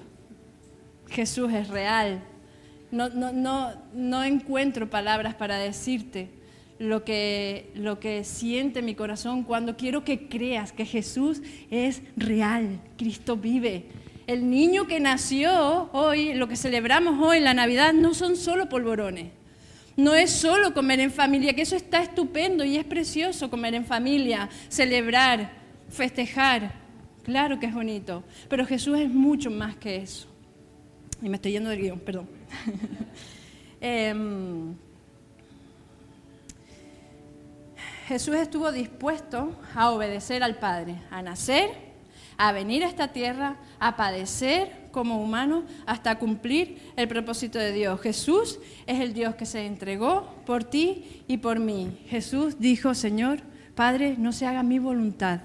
Jesús 1.09 1.53
es 1.53 1.69
real. 1.69 2.23
No, 2.91 3.09
no, 3.09 3.33
no, 3.33 3.73
no 3.95 4.23
encuentro 4.23 4.91
palabras 4.91 5.35
para 5.35 5.57
decirte 5.57 6.29
lo 6.79 7.05
que, 7.05 7.71
lo 7.75 8.01
que 8.01 8.25
siente 8.25 8.83
mi 8.83 8.95
corazón 8.95 9.45
cuando 9.45 9.77
quiero 9.77 10.05
que 10.05 10.29
creas 10.29 10.73
que 10.73 10.85
Jesús 10.85 11.43
es 11.71 12.03
real, 12.17 12.81
Cristo 12.97 13.37
vive. 13.37 13.87
El 14.27 14.49
niño 14.49 14.87
que 14.87 15.01
nació 15.01 15.91
hoy, 15.93 16.35
lo 16.35 16.49
que 16.49 16.57
celebramos 16.57 17.21
hoy, 17.21 17.41
la 17.41 17.55
Navidad, 17.55 17.93
no 17.93 18.15
son 18.15 18.37
solo 18.37 18.69
polvorones. 18.69 19.33
No 19.97 20.15
es 20.15 20.31
solo 20.31 20.75
comer 20.75 20.99
en 21.01 21.13
familia, 21.13 21.55
que 21.55 21.63
eso 21.63 21.77
está 21.77 22.03
estupendo 22.03 22.65
y 22.65 22.77
es 22.77 22.85
precioso 22.85 23.49
comer 23.51 23.75
en 23.75 23.85
familia, 23.85 24.49
celebrar, 24.69 25.53
festejar. 25.89 26.73
Claro 27.23 27.61
que 27.61 27.67
es 27.67 27.75
bonito, 27.75 28.25
pero 28.49 28.67
Jesús 28.67 28.99
es 28.99 29.09
mucho 29.09 29.51
más 29.51 29.77
que 29.77 29.97
eso. 29.97 30.27
Y 31.23 31.29
me 31.29 31.37
estoy 31.37 31.53
yendo 31.53 31.71
del 31.71 31.81
guion, 31.81 32.01
perdón. 32.01 32.29
Em, 33.87 34.75
Jesús 38.07 38.35
estuvo 38.37 38.71
dispuesto 38.71 39.59
a 39.75 39.91
obedecer 39.91 40.43
al 40.43 40.57
Padre, 40.57 40.97
a 41.11 41.23
nacer, 41.23 41.71
a 42.37 42.53
venir 42.53 42.85
a 42.85 42.89
esta 42.89 43.09
tierra, 43.09 43.57
a 43.79 43.97
padecer 43.97 44.89
como 44.91 45.23
humanos 45.23 45.65
hasta 45.87 46.19
cumplir 46.19 46.93
el 46.97 47.09
propósito 47.09 47.59
de 47.59 47.73
Dios. 47.73 48.01
Jesús 48.03 48.59
es 48.87 49.01
el 49.01 49.15
Dios 49.15 49.37
que 49.37 49.47
se 49.47 49.65
entregó 49.65 50.35
por 50.45 50.65
ti 50.65 51.23
y 51.29 51.39
por 51.39 51.59
mí. 51.61 51.99
Jesús 52.09 52.57
dijo, 52.59 52.95
Señor, 52.95 53.41
Padre, 53.75 54.17
no 54.19 54.33
se 54.33 54.47
haga 54.47 54.63
mi 54.63 54.79
voluntad, 54.79 55.41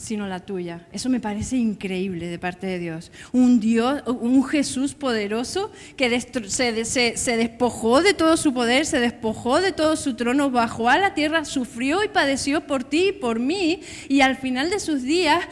sino 0.00 0.26
la 0.26 0.40
tuya. 0.40 0.86
Eso 0.92 1.10
me 1.10 1.20
parece 1.20 1.58
increíble 1.58 2.28
de 2.28 2.38
parte 2.38 2.66
de 2.66 2.78
Dios. 2.78 3.12
Un 3.32 3.60
Dios, 3.60 4.02
un 4.06 4.42
Jesús 4.46 4.94
poderoso 4.94 5.70
que 5.94 6.18
se, 6.18 7.36
despojó 7.36 8.00
de 8.00 8.14
todo 8.14 8.38
su 8.38 8.54
poder, 8.54 8.86
se 8.86 8.98
despojó 8.98 9.60
de 9.60 9.72
todo 9.72 9.96
su 9.96 10.14
trono, 10.14 10.50
bajó 10.50 10.88
a 10.88 10.96
la 10.96 11.12
tierra, 11.12 11.44
sufrió 11.44 12.02
y 12.02 12.08
padeció 12.08 12.66
por 12.66 12.82
ti 12.82 13.08
y 13.08 13.12
por 13.12 13.40
mí, 13.40 13.82
y 14.08 14.22
al 14.22 14.36
final 14.36 14.70
de 14.70 14.80
sus 14.80 15.02
días 15.02 15.44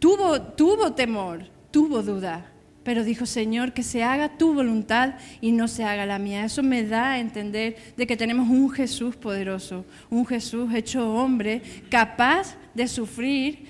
tuvo 0.00 0.92
temor, 0.94 1.46
tuvo 1.70 2.02
duda. 2.02 2.49
Pero 2.82 3.04
dijo, 3.04 3.26
Señor, 3.26 3.72
que 3.72 3.82
se 3.82 4.02
haga 4.02 4.38
tu 4.38 4.54
voluntad 4.54 5.14
y 5.40 5.52
no 5.52 5.68
se 5.68 5.84
haga 5.84 6.06
la 6.06 6.18
mía. 6.18 6.44
Eso 6.44 6.62
me 6.62 6.82
da 6.82 7.12
a 7.12 7.18
entender 7.18 7.76
de 7.96 8.06
que 8.06 8.16
tenemos 8.16 8.48
un 8.48 8.70
Jesús 8.70 9.16
poderoso, 9.16 9.84
un 10.08 10.26
Jesús 10.26 10.72
hecho 10.74 11.12
hombre, 11.14 11.62
capaz 11.90 12.56
de 12.74 12.88
sufrir 12.88 13.66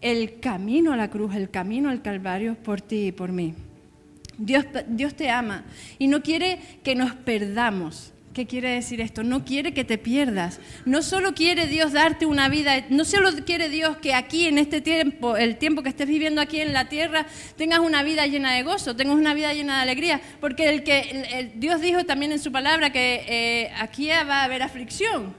el 0.00 0.40
camino 0.40 0.92
a 0.92 0.96
la 0.96 1.10
cruz, 1.10 1.34
el 1.34 1.50
camino 1.50 1.88
al 1.88 2.02
Calvario 2.02 2.54
por 2.54 2.80
ti 2.80 3.06
y 3.06 3.12
por 3.12 3.32
mí. 3.32 3.54
Dios, 4.36 4.64
Dios 4.88 5.14
te 5.14 5.30
ama 5.30 5.64
y 5.98 6.06
no 6.06 6.22
quiere 6.22 6.58
que 6.82 6.94
nos 6.94 7.14
perdamos. 7.14 8.12
¿Qué 8.32 8.46
quiere 8.46 8.70
decir 8.70 9.00
esto? 9.00 9.24
No 9.24 9.44
quiere 9.44 9.74
que 9.74 9.82
te 9.82 9.98
pierdas. 9.98 10.60
No 10.84 11.02
solo 11.02 11.34
quiere 11.34 11.66
Dios 11.66 11.92
darte 11.92 12.26
una 12.26 12.48
vida, 12.48 12.84
no 12.88 13.04
solo 13.04 13.30
quiere 13.44 13.68
Dios 13.68 13.96
que 13.96 14.14
aquí 14.14 14.46
en 14.46 14.58
este 14.58 14.80
tiempo, 14.80 15.36
el 15.36 15.56
tiempo 15.56 15.82
que 15.82 15.88
estés 15.88 16.06
viviendo 16.06 16.40
aquí 16.40 16.60
en 16.60 16.72
la 16.72 16.88
tierra, 16.88 17.26
tengas 17.56 17.80
una 17.80 18.04
vida 18.04 18.26
llena 18.28 18.54
de 18.54 18.62
gozo, 18.62 18.94
tengas 18.94 19.16
una 19.16 19.34
vida 19.34 19.52
llena 19.52 19.76
de 19.76 19.82
alegría, 19.82 20.20
porque 20.40 20.68
el 20.68 20.84
que 20.84 21.52
Dios 21.56 21.80
dijo 21.80 22.04
también 22.04 22.30
en 22.30 22.38
su 22.38 22.52
palabra 22.52 22.90
que 22.92 23.24
eh, 23.26 23.72
aquí 23.80 24.08
va 24.08 24.42
a 24.42 24.44
haber 24.44 24.62
aflicción. 24.62 25.34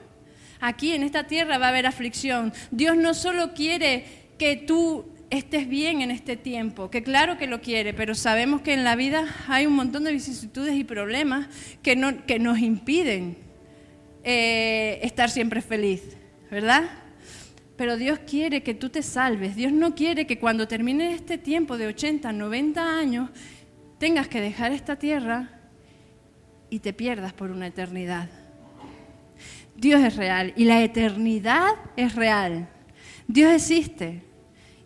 Aquí 0.59 0.91
en 0.91 1.03
esta 1.03 1.23
tierra 1.23 1.57
va 1.57 1.67
a 1.67 1.69
haber 1.69 1.87
aflicción. 1.87 2.51
Dios 2.71 2.97
no 2.97 3.13
solo 3.13 3.53
quiere 3.53 4.03
que 4.37 4.57
tú 4.57 5.05
estés 5.31 5.67
bien 5.67 6.01
en 6.01 6.11
este 6.11 6.35
tiempo, 6.35 6.91
que 6.91 7.01
claro 7.01 7.37
que 7.37 7.47
lo 7.47 7.61
quiere, 7.61 7.93
pero 7.93 8.13
sabemos 8.13 8.61
que 8.61 8.73
en 8.73 8.83
la 8.83 8.97
vida 8.97 9.25
hay 9.47 9.65
un 9.65 9.73
montón 9.73 10.03
de 10.03 10.11
vicisitudes 10.11 10.75
y 10.75 10.83
problemas 10.83 11.47
que, 11.81 11.95
no, 11.95 12.25
que 12.25 12.37
nos 12.37 12.59
impiden 12.59 13.37
eh, 14.23 14.99
estar 15.01 15.29
siempre 15.29 15.61
feliz, 15.61 16.17
¿verdad? 16.51 16.83
Pero 17.77 17.95
Dios 17.95 18.19
quiere 18.27 18.61
que 18.61 18.73
tú 18.73 18.89
te 18.89 19.01
salves. 19.01 19.55
Dios 19.55 19.71
no 19.71 19.95
quiere 19.95 20.27
que 20.27 20.37
cuando 20.37 20.67
termine 20.67 21.13
este 21.13 21.37
tiempo 21.37 21.77
de 21.77 21.87
80, 21.87 22.31
90 22.33 22.99
años, 22.99 23.29
tengas 23.97 24.27
que 24.27 24.41
dejar 24.41 24.73
esta 24.73 24.97
tierra 24.97 25.61
y 26.69 26.79
te 26.79 26.91
pierdas 26.91 27.31
por 27.31 27.51
una 27.51 27.67
eternidad. 27.67 28.29
Dios 29.77 30.01
es 30.01 30.17
real 30.17 30.53
y 30.57 30.65
la 30.65 30.83
eternidad 30.83 31.71
es 31.95 32.15
real. 32.15 32.67
Dios 33.27 33.53
existe 33.53 34.30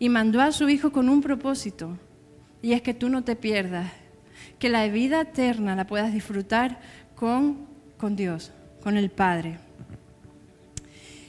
y 0.06 0.10
mandó 0.10 0.40
a 0.40 0.52
su 0.52 0.70
Hijo 0.70 0.92
con 0.92 1.10
un 1.10 1.20
propósito, 1.20 1.98
y 2.62 2.74
es 2.74 2.84
que 2.84 2.94
tú 2.94 3.10
no 3.10 3.24
te 3.24 3.36
pierdas, 3.36 3.92
que 4.60 4.70
la 4.70 4.88
vida 4.88 5.22
eterna 5.22 5.76
la 5.76 5.88
puedas 5.88 6.14
disfrutar 6.14 6.80
con, 7.16 7.66
con 7.98 8.16
Dios, 8.16 8.52
con 8.84 8.98
el 8.98 9.10
Padre. 9.10 9.58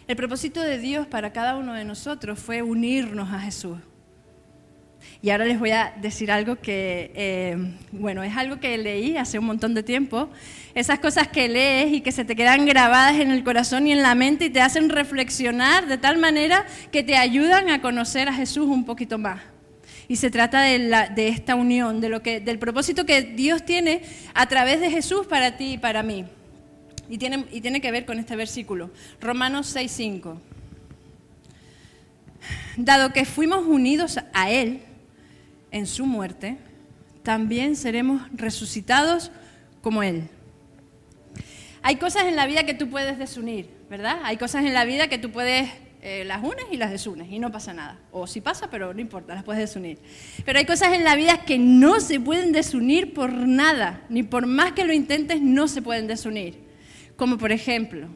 El 0.06 0.14
propósito 0.14 0.61
de 0.61 0.76
Dios 0.76 1.06
para 1.06 1.33
cada 1.33 1.56
uno 1.56 1.73
de 1.73 1.87
nosotros 1.87 2.38
fue 2.38 2.61
unirnos 2.61 3.33
a 3.33 3.40
Jesús. 3.40 3.78
Y 5.23 5.30
ahora 5.30 5.44
les 5.44 5.58
voy 5.58 5.70
a 5.70 5.94
decir 6.00 6.30
algo 6.30 6.56
que, 6.56 7.11
eh, 7.14 7.56
bueno, 7.92 8.23
es 8.23 8.37
algo 8.37 8.61
que 8.61 8.76
leí 8.76 9.16
hace 9.16 9.38
un 9.38 9.46
montón 9.46 9.75
de 9.75 9.82
tiempo. 9.82 10.28
Esas 10.75 10.99
cosas 10.99 11.28
que 11.28 11.49
lees 11.49 11.92
y 11.92 12.00
que 12.02 12.12
se 12.12 12.25
te 12.25 12.37
quedan 12.37 12.66
grabadas 12.66 13.18
en 13.18 13.30
el 13.30 13.42
corazón 13.42 13.87
y 13.87 13.92
en 13.92 14.02
la 14.02 14.14
mente 14.14 14.46
y 14.46 14.50
te 14.50 14.61
hacen 14.61 14.90
reflexionar 14.90 15.87
de 15.87 15.96
tal 15.96 16.18
manera 16.18 16.66
que 16.92 17.02
te 17.02 17.16
ayudan 17.16 17.70
a 17.70 17.80
conocer 17.80 18.28
a 18.28 18.35
Jesús 18.35 18.66
un 18.66 18.85
poquito 18.85 19.18
más. 19.18 19.40
Y 20.08 20.16
se 20.16 20.30
trata 20.30 20.62
de, 20.62 21.28
esta 21.28 21.56
unión, 21.56 22.00
de 22.00 22.08
lo 22.08 22.23
que, 22.23 22.38
del 22.40 22.58
propósito 22.58 23.06
que 23.06 23.23
Dios 23.23 23.64
tiene 23.64 24.02
a 24.35 24.46
través 24.46 24.80
de 24.80 24.90
Jesús 24.90 25.26
para 25.26 25.56
ti 25.56 25.73
y 25.73 25.78
para 25.78 26.02
mí. 26.02 26.26
Y 27.08 27.18
tiene, 27.18 27.46
y 27.50 27.61
tiene 27.61 27.80
que 27.80 27.90
ver 27.90 28.04
con 28.04 28.18
este 28.18 28.37
versículo, 28.37 28.90
Romanos 29.20 29.75
6:5. 29.75 30.38
Dado 32.76 33.12
que 33.12 33.25
fuimos 33.25 33.64
unidos 33.64 34.18
a 34.32 34.50
Él, 34.50 34.82
en 35.76 35.87
su 35.87 36.06
muerte, 36.06 36.56
también 37.23 37.76
seremos 37.76 38.23
resucitados 38.33 39.30
como 39.83 40.02
Él. 40.02 40.28
Hay 41.83 41.97
cosas 41.97 42.25
en 42.25 42.35
la 42.35 42.47
vida 42.47 42.64
que 42.64 42.75
tú 42.75 42.88
puedes 42.88 43.18
desunir, 43.18 43.68
¿verdad? 43.88 44.21
Hay 44.25 44.37
cosas 44.37 44.64
en 44.64 44.75
la 44.75 44.85
vida 44.85 45.09
que 45.09 45.18
tú 45.18 45.30
puedes, 45.30 45.71
eh, 46.02 46.25
las 46.25 46.42
unes 46.42 46.66
y 46.73 46.76
las 46.76 46.90
desunes 46.90 47.30
y 47.30 47.38
no 47.38 47.52
pasa 47.52 47.73
nada. 47.75 48.00
O 48.11 48.26
sí 48.26 48.40
pasa, 48.40 48.71
pero 48.71 48.92
no 48.95 49.00
importa, 49.00 49.35
las 49.35 49.45
puedes 49.45 49.61
desunir. 49.61 49.99
Pero 50.45 50.59
hay 50.59 50.64
cosas 50.64 50.95
en 50.95 51.04
la 51.04 51.14
vida 51.14 51.45
que 51.45 51.59
no 51.59 52.00
se 52.00 52.18
pueden 52.18 52.52
desunir 52.52 53.14
por 53.14 53.33
nada, 53.33 54.02
ni 54.09 54.23
por 54.23 54.47
más 54.47 54.73
que 54.73 54.85
lo 54.85 54.92
intentes, 54.92 55.40
no 55.40 55.68
se 55.68 55.83
pueden 55.83 56.06
desunir. 56.06 56.59
Como 57.16 57.38
por 57.38 57.52
ejemplo, 57.52 58.09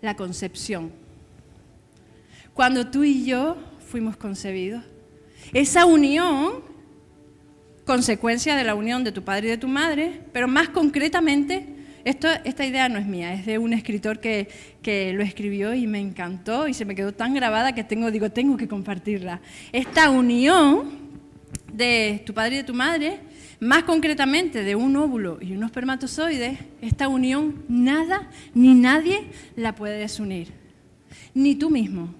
la 0.00 0.14
concepción. 0.14 0.92
Cuando 2.54 2.88
tú 2.88 3.04
y 3.04 3.24
yo 3.24 3.56
fuimos 3.90 4.16
concebidos, 4.16 4.84
esa 5.52 5.86
unión, 5.86 6.62
consecuencia 7.84 8.56
de 8.56 8.64
la 8.64 8.74
unión 8.74 9.04
de 9.04 9.12
tu 9.12 9.22
padre 9.22 9.48
y 9.48 9.50
de 9.50 9.58
tu 9.58 9.68
madre, 9.68 10.20
pero 10.32 10.48
más 10.48 10.68
concretamente, 10.68 11.66
esta 12.04 12.64
idea 12.64 12.88
no 12.88 12.98
es 12.98 13.06
mía, 13.06 13.34
es 13.34 13.44
de 13.44 13.58
un 13.58 13.72
escritor 13.72 14.20
que, 14.20 14.48
que, 14.82 15.12
lo 15.12 15.22
escribió 15.22 15.74
y 15.74 15.86
me 15.86 16.00
encantó 16.00 16.68
y 16.68 16.74
se 16.74 16.84
me 16.84 16.94
quedó 16.94 17.12
tan 17.12 17.34
grabada 17.34 17.74
que 17.74 17.84
tengo, 17.84 18.10
digo, 18.10 18.30
tengo 18.30 18.56
que 18.56 18.68
compartirla. 18.68 19.40
Esta 19.72 20.10
unión 20.10 21.08
de 21.72 22.22
tu 22.24 22.34
padre 22.34 22.54
y 22.54 22.58
de 22.58 22.64
tu 22.64 22.74
madre, 22.74 23.20
más 23.60 23.84
concretamente 23.84 24.62
de 24.62 24.74
un 24.74 24.96
óvulo 24.96 25.38
y 25.40 25.52
unos 25.52 25.70
espermatozoides, 25.70 26.58
esta 26.80 27.08
unión 27.08 27.64
nada 27.68 28.30
ni 28.54 28.74
nadie 28.74 29.26
la 29.56 29.74
puede 29.74 29.98
desunir, 29.98 30.52
ni 31.34 31.56
tú 31.56 31.70
mismo. 31.70 32.14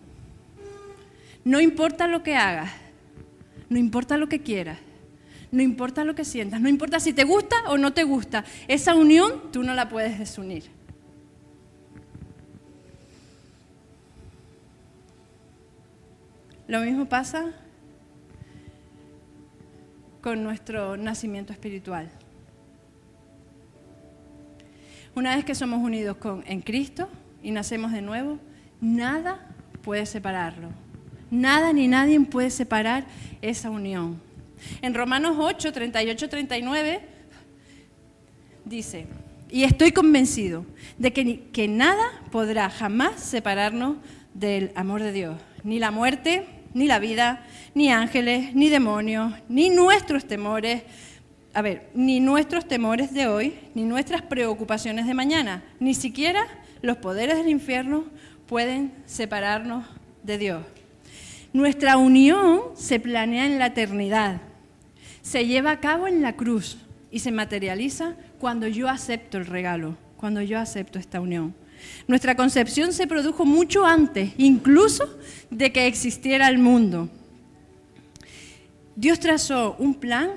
No 1.45 1.61
importa 1.61 2.07
lo 2.07 2.23
que 2.23 2.37
hagas, 2.37 2.71
no 3.69 3.79
importa 3.79 4.17
lo 4.17 4.29
que 4.29 4.41
quieras, 4.41 4.79
no 5.51 5.63
importa 5.63 6.05
lo 6.05 6.15
que 6.15 6.25
sientas, 6.25 6.61
no 6.61 6.69
importa 6.69 7.01
si 7.01 7.13
te 7.13 7.25
gusta 7.25 7.57
o 7.69 7.79
no 7.79 7.93
te 7.93 8.05
gusta, 8.05 8.45
esa 8.67 8.95
unión 8.95 9.51
tú 9.53 9.63
no 9.63 9.75
la 9.75 9.89
puedes 9.89 10.19
desunir. 10.19 10.65
Lo 16.67 16.81
mismo 16.81 17.07
pasa 17.07 17.55
con 20.21 20.43
nuestro 20.43 20.99
nacimiento 20.99 21.53
espiritual. 21.53 22.11
Una 25.15 25.35
vez 25.35 25.47
que 25.47 25.55
somos 25.55 25.81
unidos 25.81 26.19
con, 26.19 26.45
en 26.47 26.61
Cristo 26.61 27.09
y 27.43 27.51
nacemos 27.53 27.93
de 27.93 28.03
nuevo, 28.03 28.39
nada 28.83 29.47
puede 29.83 30.05
separarlo. 30.05 30.69
Nada 31.31 31.73
ni 31.73 31.89
nadie 31.89 32.19
puede 32.21 32.51
separar 32.51 33.05
esa 33.43 33.71
unión. 33.71 34.21
En 34.83 34.95
Romanos 34.95 35.37
8, 35.39 35.73
38, 35.73 36.29
39 36.29 37.01
dice, 38.65 39.07
y 39.51 39.65
estoy 39.65 39.93
convencido 39.93 40.65
de 40.99 41.13
que, 41.13 41.45
que 41.53 41.69
nada 41.69 42.05
podrá 42.31 42.69
jamás 42.71 43.21
separarnos 43.21 43.97
del 44.35 44.73
amor 44.75 45.03
de 45.03 45.13
Dios, 45.13 45.37
ni 45.65 45.79
la 45.79 45.91
muerte, 45.91 46.47
ni 46.75 46.87
la 46.87 46.99
vida, 46.99 47.47
ni 47.75 47.91
ángeles, 47.91 48.55
ni 48.55 48.69
demonios, 48.69 49.33
ni 49.49 49.71
nuestros 49.71 50.27
temores, 50.27 50.83
a 51.55 51.63
ver, 51.63 51.89
ni 51.95 52.21
nuestros 52.21 52.69
temores 52.69 53.13
de 53.13 53.27
hoy, 53.27 53.55
ni 53.75 53.85
nuestras 53.85 54.23
preocupaciones 54.23 55.07
de 55.07 55.15
mañana, 55.15 55.65
ni 55.81 55.95
siquiera 55.95 56.47
los 56.83 56.99
poderes 56.99 57.37
del 57.37 57.49
infierno 57.49 58.05
pueden 58.47 58.93
separarnos 59.07 59.85
de 60.23 60.39
Dios. 60.39 60.63
Nuestra 61.53 61.97
unión 61.97 62.61
se 62.75 63.01
planea 63.01 63.47
en 63.47 63.59
la 63.59 63.67
eternidad, 63.67 64.41
se 65.23 65.47
lleva 65.47 65.71
a 65.73 65.81
cabo 65.81 66.07
en 66.07 66.23
la 66.23 66.35
cruz 66.35 66.79
y 67.11 67.21
se 67.21 67.33
materializa 67.33 68.15
cuando 68.39 68.69
yo 68.69 68.89
acepto 68.89 69.39
el 69.39 69.47
regalo, 69.47 69.97
cuando 70.17 70.43
yo 70.43 70.59
acepto 70.59 70.99
esta 70.99 71.21
unión. 71.21 71.55
Nuestra 72.07 72.35
concepción 72.37 72.93
se 72.93 73.07
produjo 73.07 73.45
mucho 73.45 73.87
antes, 73.87 74.33
incluso 74.37 75.19
de 75.51 75.73
que 75.73 75.87
existiera 75.87 76.49
el 76.49 76.59
mundo. 76.59 77.09
Dios 78.97 79.21
trazó 79.21 79.77
un 79.79 79.95
plan 79.95 80.33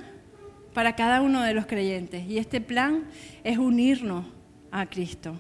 para 0.74 0.96
cada 0.96 1.22
uno 1.22 1.42
de 1.42 1.54
los 1.54 1.66
creyentes 1.66 2.28
y 2.30 2.38
este 2.38 2.62
plan 2.62 3.06
es 3.44 3.58
unirnos 3.58 4.26
a 4.72 4.86
Cristo. 4.86 5.36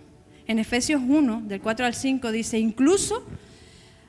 En 0.47 0.59
Efesios 0.59 1.01
1, 1.07 1.43
del 1.45 1.61
4 1.61 1.85
al 1.85 1.93
5, 1.93 2.31
dice, 2.31 2.59
incluso 2.59 3.23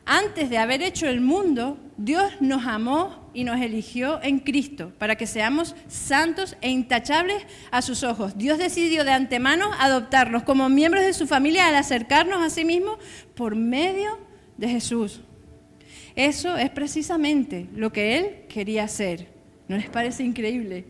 antes 0.04 0.50
de 0.50 0.58
haber 0.58 0.82
hecho 0.82 1.06
el 1.06 1.20
mundo, 1.20 1.78
Dios 1.96 2.32
nos 2.40 2.66
amó 2.66 3.30
y 3.34 3.44
nos 3.44 3.60
eligió 3.60 4.20
en 4.22 4.40
Cristo 4.40 4.92
para 4.98 5.16
que 5.16 5.26
seamos 5.26 5.76
santos 5.88 6.56
e 6.60 6.70
intachables 6.70 7.46
a 7.70 7.82
sus 7.82 8.02
ojos. 8.02 8.36
Dios 8.36 8.58
decidió 8.58 9.04
de 9.04 9.12
antemano 9.12 9.70
adoptarnos 9.78 10.42
como 10.42 10.68
miembros 10.68 11.04
de 11.04 11.12
su 11.12 11.26
familia 11.26 11.68
al 11.68 11.76
acercarnos 11.76 12.42
a 12.42 12.50
sí 12.50 12.64
mismo 12.64 12.98
por 13.34 13.54
medio 13.54 14.18
de 14.56 14.68
Jesús. 14.68 15.20
Eso 16.16 16.56
es 16.56 16.70
precisamente 16.70 17.68
lo 17.74 17.92
que 17.92 18.18
Él 18.18 18.26
quería 18.48 18.84
hacer. 18.84 19.28
¿No 19.68 19.76
les 19.76 19.88
parece 19.88 20.24
increíble? 20.24 20.84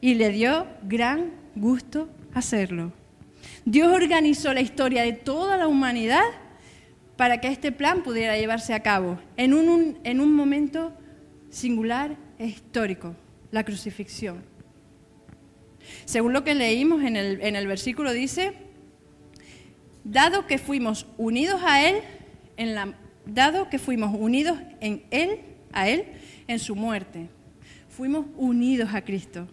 Y 0.00 0.14
le 0.14 0.30
dio 0.30 0.66
gran 0.82 1.30
gusto 1.54 2.08
hacerlo. 2.34 2.92
Dios 3.64 3.92
organizó 3.92 4.52
la 4.52 4.60
historia 4.60 5.02
de 5.02 5.12
toda 5.12 5.56
la 5.56 5.68
humanidad 5.68 6.24
para 7.18 7.40
que 7.40 7.48
este 7.48 7.72
plan 7.72 8.04
pudiera 8.04 8.38
llevarse 8.38 8.72
a 8.74 8.80
cabo 8.80 9.18
en 9.36 9.52
un, 9.52 9.98
en 10.04 10.20
un 10.20 10.32
momento 10.32 10.92
singular 11.50 12.16
e 12.38 12.46
histórico, 12.46 13.16
la 13.50 13.64
crucifixión. 13.64 14.44
Según 16.04 16.32
lo 16.32 16.44
que 16.44 16.54
leímos 16.54 17.02
en 17.02 17.16
el, 17.16 17.40
en 17.40 17.56
el 17.56 17.66
versículo 17.66 18.12
dice, 18.12 18.52
dado 20.04 20.46
que 20.46 20.58
fuimos 20.58 21.08
unidos 21.16 21.60
a 21.66 21.88
Él, 21.88 21.96
en 22.56 22.76
la, 22.76 22.94
dado 23.26 23.68
que 23.68 23.80
fuimos 23.80 24.16
unidos 24.16 24.56
en 24.80 25.02
Él, 25.10 25.40
a 25.72 25.88
Él, 25.88 26.04
en 26.46 26.60
su 26.60 26.76
muerte, 26.76 27.26
fuimos 27.88 28.26
unidos 28.36 28.90
a 28.94 29.02
Cristo. 29.02 29.48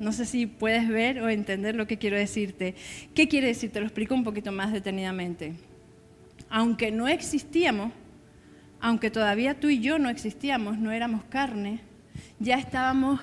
No 0.00 0.12
sé 0.12 0.26
si 0.26 0.46
puedes 0.46 0.88
ver 0.88 1.22
o 1.22 1.28
entender 1.28 1.76
lo 1.76 1.86
que 1.86 1.96
quiero 1.96 2.16
decirte. 2.16 2.74
¿Qué 3.14 3.28
quiere 3.28 3.46
decir? 3.46 3.70
Te 3.70 3.78
lo 3.78 3.86
explico 3.86 4.16
un 4.16 4.24
poquito 4.24 4.50
más 4.50 4.72
detenidamente. 4.72 5.54
Aunque 6.50 6.90
no 6.90 7.08
existíamos, 7.08 7.92
aunque 8.80 9.10
todavía 9.10 9.58
tú 9.58 9.68
y 9.68 9.80
yo 9.80 9.98
no 9.98 10.08
existíamos, 10.08 10.78
no 10.78 10.92
éramos 10.92 11.24
carne, 11.24 11.80
ya 12.38 12.56
estábamos 12.56 13.20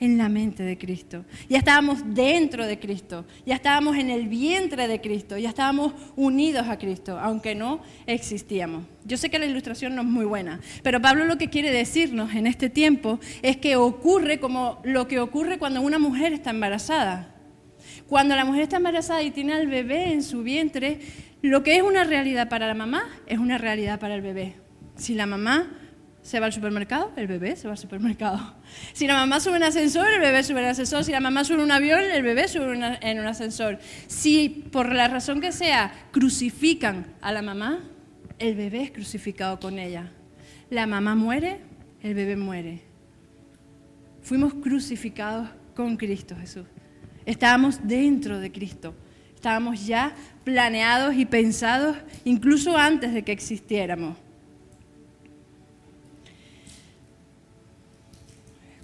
en 0.00 0.16
la 0.16 0.28
mente 0.28 0.62
de 0.62 0.78
Cristo, 0.78 1.24
ya 1.48 1.58
estábamos 1.58 2.14
dentro 2.14 2.66
de 2.66 2.78
Cristo, 2.78 3.24
ya 3.44 3.56
estábamos 3.56 3.96
en 3.96 4.10
el 4.10 4.28
vientre 4.28 4.86
de 4.86 5.00
Cristo, 5.00 5.36
ya 5.38 5.48
estábamos 5.48 5.92
unidos 6.14 6.68
a 6.68 6.78
Cristo, 6.78 7.18
aunque 7.18 7.54
no 7.54 7.80
existíamos. 8.06 8.84
Yo 9.04 9.16
sé 9.16 9.28
que 9.28 9.38
la 9.38 9.46
ilustración 9.46 9.94
no 9.96 10.02
es 10.02 10.08
muy 10.08 10.24
buena, 10.24 10.60
pero 10.82 11.00
Pablo 11.00 11.24
lo 11.24 11.38
que 11.38 11.50
quiere 11.50 11.72
decirnos 11.72 12.34
en 12.34 12.46
este 12.46 12.70
tiempo 12.70 13.18
es 13.42 13.56
que 13.56 13.76
ocurre 13.76 14.38
como 14.38 14.80
lo 14.84 15.08
que 15.08 15.18
ocurre 15.18 15.58
cuando 15.58 15.80
una 15.80 15.98
mujer 15.98 16.32
está 16.32 16.50
embarazada. 16.50 17.34
Cuando 18.06 18.36
la 18.36 18.44
mujer 18.44 18.62
está 18.62 18.76
embarazada 18.76 19.22
y 19.22 19.30
tiene 19.30 19.54
al 19.54 19.66
bebé 19.66 20.12
en 20.12 20.22
su 20.22 20.42
vientre, 20.42 21.00
lo 21.42 21.62
que 21.62 21.76
es 21.76 21.82
una 21.82 22.04
realidad 22.04 22.48
para 22.48 22.66
la 22.66 22.74
mamá 22.74 23.08
es 23.26 23.38
una 23.38 23.58
realidad 23.58 24.00
para 24.00 24.14
el 24.14 24.22
bebé. 24.22 24.56
Si 24.96 25.14
la 25.14 25.26
mamá 25.26 25.70
se 26.22 26.40
va 26.40 26.46
al 26.46 26.52
supermercado, 26.52 27.12
el 27.16 27.26
bebé 27.26 27.56
se 27.56 27.68
va 27.68 27.72
al 27.72 27.78
supermercado. 27.78 28.56
Si 28.92 29.06
la 29.06 29.14
mamá 29.14 29.40
sube 29.40 29.56
en 29.56 29.62
ascensor, 29.62 30.08
el 30.12 30.20
bebé 30.20 30.42
sube 30.42 30.60
en 30.60 30.66
ascensor. 30.66 31.04
Si 31.04 31.12
la 31.12 31.20
mamá 31.20 31.44
sube 31.44 31.62
un 31.62 31.70
avión, 31.70 32.00
el 32.00 32.22
bebé 32.22 32.48
sube 32.48 32.72
en 33.00 33.18
un 33.18 33.26
ascensor. 33.26 33.78
Si 34.08 34.48
por 34.70 34.92
la 34.92 35.08
razón 35.08 35.40
que 35.40 35.52
sea 35.52 35.92
crucifican 36.10 37.06
a 37.20 37.32
la 37.32 37.40
mamá, 37.40 37.80
el 38.38 38.56
bebé 38.56 38.82
es 38.82 38.90
crucificado 38.90 39.58
con 39.58 39.78
ella. 39.78 40.12
La 40.70 40.86
mamá 40.86 41.14
muere, 41.14 41.60
el 42.02 42.14
bebé 42.14 42.36
muere. 42.36 42.82
Fuimos 44.22 44.54
crucificados 44.54 45.48
con 45.74 45.96
Cristo 45.96 46.36
Jesús. 46.36 46.66
Estábamos 47.24 47.86
dentro 47.86 48.38
de 48.38 48.52
Cristo. 48.52 48.94
Estábamos 49.38 49.86
ya 49.86 50.16
planeados 50.42 51.14
y 51.14 51.24
pensados 51.24 51.96
incluso 52.24 52.76
antes 52.76 53.14
de 53.14 53.22
que 53.22 53.30
existiéramos. 53.30 54.16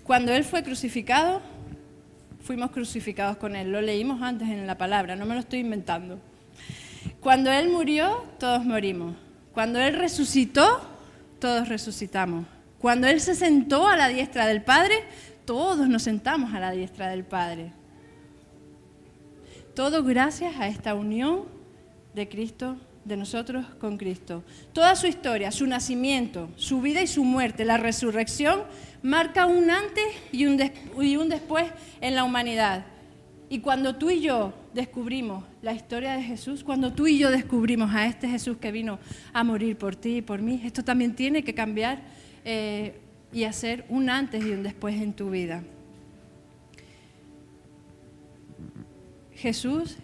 Cuando 0.04 0.32
Él 0.32 0.44
fue 0.44 0.62
crucificado, 0.62 1.42
fuimos 2.40 2.70
crucificados 2.70 3.36
con 3.36 3.56
Él. 3.56 3.72
Lo 3.72 3.80
leímos 3.80 4.22
antes 4.22 4.48
en 4.48 4.64
la 4.64 4.78
palabra, 4.78 5.16
no 5.16 5.26
me 5.26 5.34
lo 5.34 5.40
estoy 5.40 5.58
inventando. 5.58 6.20
Cuando 7.18 7.50
Él 7.50 7.68
murió, 7.68 8.24
todos 8.38 8.64
morimos. 8.64 9.16
Cuando 9.52 9.80
Él 9.80 9.96
resucitó, 9.96 10.88
todos 11.40 11.68
resucitamos. 11.68 12.46
Cuando 12.78 13.08
Él 13.08 13.20
se 13.20 13.34
sentó 13.34 13.88
a 13.88 13.96
la 13.96 14.06
diestra 14.06 14.46
del 14.46 14.62
Padre, 14.62 14.94
todos 15.46 15.88
nos 15.88 16.04
sentamos 16.04 16.54
a 16.54 16.60
la 16.60 16.70
diestra 16.70 17.08
del 17.08 17.24
Padre. 17.24 17.72
Todo 19.74 20.04
gracias 20.04 20.54
a 20.60 20.68
esta 20.68 20.94
unión 20.94 21.46
de 22.14 22.28
Cristo, 22.28 22.76
de 23.04 23.16
nosotros 23.16 23.66
con 23.80 23.96
Cristo. 23.96 24.44
Toda 24.72 24.94
su 24.94 25.08
historia, 25.08 25.50
su 25.50 25.66
nacimiento, 25.66 26.48
su 26.54 26.80
vida 26.80 27.02
y 27.02 27.08
su 27.08 27.24
muerte, 27.24 27.64
la 27.64 27.76
resurrección, 27.76 28.62
marca 29.02 29.46
un 29.46 29.70
antes 29.70 30.04
y 30.30 30.46
un, 30.46 31.28
después 31.28 31.66
en 32.00 32.14
la 32.14 32.22
humanidad. 32.22 32.86
Y 33.50 33.58
cuando 33.58 33.96
tú 33.96 34.10
y 34.10 34.20
yo 34.20 34.54
descubrimos 34.74 35.42
la 35.60 35.72
historia 35.72 36.12
de 36.12 36.22
Jesús, 36.22 36.62
cuando 36.62 36.92
tú 36.92 37.08
y 37.08 37.18
yo 37.18 37.32
descubrimos 37.32 37.92
a 37.92 38.06
este 38.06 38.28
Jesús 38.28 38.58
que 38.58 38.70
vino 38.70 39.00
a 39.32 39.42
morir 39.42 39.76
por 39.76 39.96
ti 39.96 40.18
y 40.18 40.22
por 40.22 40.40
mí, 40.40 40.62
esto 40.64 40.84
también 40.84 41.16
tiene 41.16 41.42
que 41.42 41.52
cambiar 41.52 42.00
eh, 42.44 43.00
y 43.32 43.42
hacer 43.42 43.86
un 43.88 44.08
antes 44.08 44.44
y 44.44 44.52
un 44.52 44.62
después 44.62 44.94
en 44.94 45.14
tu 45.14 45.30
vida. 45.30 45.64
Jesús 49.44 49.98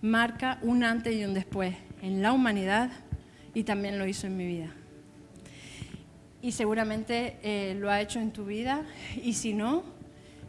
marca 0.00 0.58
un 0.62 0.84
antes 0.84 1.14
y 1.14 1.22
un 1.22 1.34
después 1.34 1.74
en 2.00 2.22
la 2.22 2.32
humanidad 2.32 2.90
y 3.52 3.64
también 3.64 3.98
lo 3.98 4.06
hizo 4.06 4.26
en 4.26 4.38
mi 4.38 4.46
vida. 4.46 4.72
Y 6.40 6.52
seguramente 6.52 7.36
eh, 7.42 7.76
lo 7.78 7.90
ha 7.90 8.00
hecho 8.00 8.20
en 8.20 8.30
tu 8.30 8.46
vida 8.46 8.86
y 9.22 9.34
si 9.34 9.52
no, 9.52 9.84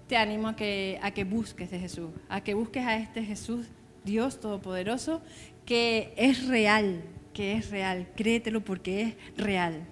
te 0.07 0.15
animo 0.15 0.47
a 0.47 0.55
que, 0.55 0.97
a 1.01 1.11
que 1.11 1.25
busques 1.25 1.71
de 1.71 1.79
Jesús, 1.79 2.09
a 2.29 2.39
que 2.39 2.53
busques 2.53 2.85
a 2.85 2.95
este 2.95 3.21
Jesús, 3.21 3.65
Dios 4.05 4.39
Todopoderoso, 4.39 5.21
que 5.65 6.13
es 6.15 6.47
real, 6.47 7.01
que 7.33 7.57
es 7.57 7.69
real, 7.69 8.07
créetelo 8.15 8.61
porque 8.61 9.01
es 9.01 9.15
real. 9.35 9.85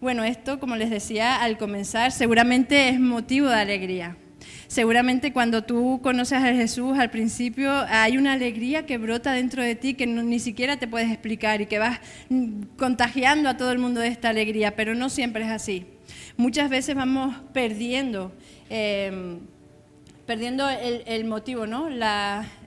Bueno, 0.00 0.24
esto, 0.24 0.58
como 0.58 0.74
les 0.74 0.90
decía 0.90 1.40
al 1.40 1.56
comenzar, 1.56 2.10
seguramente 2.10 2.88
es 2.88 2.98
motivo 2.98 3.46
de 3.46 3.54
alegría. 3.54 4.16
Seguramente 4.66 5.32
cuando 5.32 5.62
tú 5.64 6.00
conoces 6.02 6.38
a 6.38 6.52
Jesús 6.54 6.98
al 6.98 7.10
principio 7.10 7.72
hay 7.88 8.18
una 8.18 8.32
alegría 8.34 8.86
que 8.86 8.98
brota 8.98 9.32
dentro 9.32 9.62
de 9.62 9.74
ti 9.74 9.94
que 9.94 10.06
ni 10.06 10.38
siquiera 10.38 10.78
te 10.78 10.86
puedes 10.86 11.10
explicar 11.10 11.60
y 11.60 11.66
que 11.66 11.78
vas 11.78 12.00
contagiando 12.76 13.48
a 13.48 13.56
todo 13.56 13.72
el 13.72 13.78
mundo 13.78 14.00
de 14.00 14.08
esta 14.08 14.28
alegría, 14.28 14.76
pero 14.76 14.94
no 14.94 15.10
siempre 15.10 15.44
es 15.44 15.50
así. 15.50 15.86
Muchas 16.36 16.70
veces 16.70 16.94
vamos 16.94 17.36
perdiendo. 17.52 18.32
Eh, 18.68 19.38
perdiendo 20.30 20.68
el, 20.68 21.24
motivo, 21.24 21.66
¿no? 21.66 21.88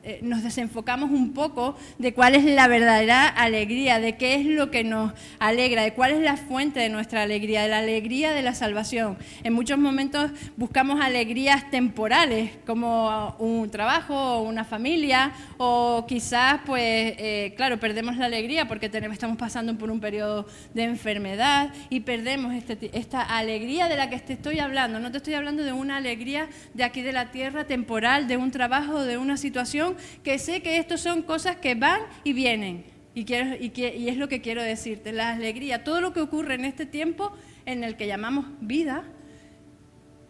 Eh, 0.05 0.19
nos 0.21 0.43
desenfocamos 0.43 1.11
un 1.11 1.31
poco 1.31 1.77
de 1.97 2.13
cuál 2.13 2.35
es 2.35 2.43
la 2.43 2.67
verdadera 2.67 3.25
alegría, 3.25 4.01
de 4.01 4.17
qué 4.17 4.35
es 4.35 4.45
lo 4.45 4.69
que 4.69 4.83
nos 4.83 5.13
alegra, 5.39 5.83
de 5.83 5.93
cuál 5.93 6.11
es 6.11 6.19
la 6.19 6.35
fuente 6.35 6.81
de 6.81 6.89
nuestra 6.89 7.21
alegría, 7.21 7.61
de 7.61 7.69
la 7.69 7.77
alegría 7.77 8.33
de 8.33 8.41
la 8.41 8.53
salvación. 8.53 9.17
En 9.43 9.53
muchos 9.53 9.77
momentos 9.77 10.31
buscamos 10.57 10.99
alegrías 10.99 11.71
temporales, 11.71 12.51
como 12.65 13.33
un 13.39 13.71
trabajo 13.71 14.13
o 14.13 14.41
una 14.41 14.65
familia, 14.65 15.31
o 15.57 16.05
quizás, 16.05 16.59
pues, 16.65 17.15
eh, 17.17 17.53
claro, 17.55 17.79
perdemos 17.79 18.17
la 18.17 18.25
alegría 18.25 18.67
porque 18.67 18.89
tenemos, 18.89 19.13
estamos 19.13 19.37
pasando 19.37 19.77
por 19.77 19.89
un 19.89 20.01
periodo 20.01 20.45
de 20.73 20.83
enfermedad 20.83 21.73
y 21.89 22.01
perdemos 22.01 22.53
este, 22.53 22.91
esta 22.91 23.21
alegría 23.21 23.87
de 23.87 23.95
la 23.95 24.09
que 24.09 24.19
te 24.19 24.33
estoy 24.33 24.59
hablando. 24.59 24.99
No 24.99 25.11
te 25.11 25.17
estoy 25.17 25.35
hablando 25.35 25.63
de 25.63 25.71
una 25.71 25.95
alegría 25.95 26.49
de 26.73 26.83
aquí 26.83 27.01
de 27.03 27.13
la 27.13 27.31
tierra 27.31 27.63
temporal, 27.63 28.27
de 28.27 28.35
un 28.35 28.51
trabajo, 28.51 29.01
de 29.05 29.17
una 29.17 29.37
situación, 29.37 29.92
que 30.23 30.39
sé 30.39 30.61
que 30.61 30.77
estos 30.77 31.01
son 31.01 31.21
cosas 31.21 31.57
que 31.57 31.75
van 31.75 32.01
y 32.23 32.33
vienen. 32.33 32.85
Y, 33.15 33.25
quiero, 33.25 33.55
y, 33.55 33.71
y 33.75 34.09
es 34.09 34.17
lo 34.17 34.27
que 34.27 34.41
quiero 34.41 34.63
decirte, 34.63 35.11
la 35.11 35.33
alegría, 35.33 35.83
todo 35.83 36.01
lo 36.01 36.13
que 36.13 36.21
ocurre 36.21 36.55
en 36.55 36.65
este 36.65 36.85
tiempo 36.85 37.31
en 37.65 37.83
el 37.83 37.95
que 37.95 38.07
llamamos 38.07 38.45
vida, 38.59 39.03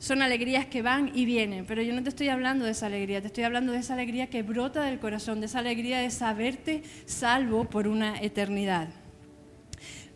son 0.04 0.21
alegrías 0.21 0.65
que 0.65 0.82
van 0.82 1.12
y 1.15 1.23
vienen, 1.23 1.65
pero 1.65 1.82
yo 1.82 1.93
no 1.93 2.04
te 2.04 2.10
estoy 2.10 2.28
hablando 2.28 2.65
de 2.65 2.71
esa 2.71 2.88
alegría, 2.88 3.21
te 3.21 3.28
estoy 3.28 3.45
hablando 3.45 3.71
de 3.71 3.80
esa 3.80 3.93
alegría 3.93 4.28
que 4.28 4.43
brota 4.43 4.84
del 4.84 4.99
corazón, 4.99 5.39
de 5.39 5.45
esa 5.45 5.60
alegría 5.60 5.99
de 5.99 6.12
saberte 6.12 6.84
salvo 7.06 7.69
por 7.69 7.88
una 7.88 8.19
eternidad. 8.19 8.89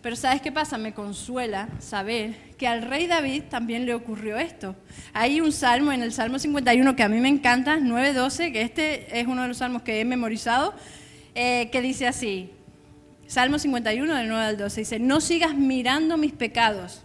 Pero 0.07 0.15
¿sabes 0.15 0.41
qué 0.41 0.53
pasa? 0.53 0.77
Me 0.77 0.93
consuela 0.93 1.67
saber 1.79 2.33
que 2.57 2.65
al 2.65 2.83
rey 2.83 3.07
David 3.07 3.43
también 3.49 3.85
le 3.85 3.93
ocurrió 3.93 4.37
esto. 4.37 4.73
Hay 5.11 5.41
un 5.41 5.51
salmo 5.51 5.91
en 5.91 6.01
el 6.01 6.13
Salmo 6.13 6.39
51 6.39 6.95
que 6.95 7.03
a 7.03 7.09
mí 7.09 7.19
me 7.19 7.27
encanta, 7.27 7.77
9.12, 7.77 8.53
que 8.53 8.61
este 8.61 9.19
es 9.19 9.27
uno 9.27 9.41
de 9.41 9.49
los 9.49 9.57
salmos 9.57 9.81
que 9.81 9.99
he 9.99 10.05
memorizado, 10.05 10.73
eh, 11.35 11.67
que 11.73 11.81
dice 11.81 12.07
así, 12.07 12.51
Salmo 13.25 13.59
51 13.59 14.15
del 14.15 14.29
9 14.29 14.45
al 14.45 14.57
12, 14.57 14.79
dice, 14.79 14.97
no 14.97 15.19
sigas 15.19 15.55
mirando 15.55 16.15
mis 16.15 16.31
pecados, 16.31 17.03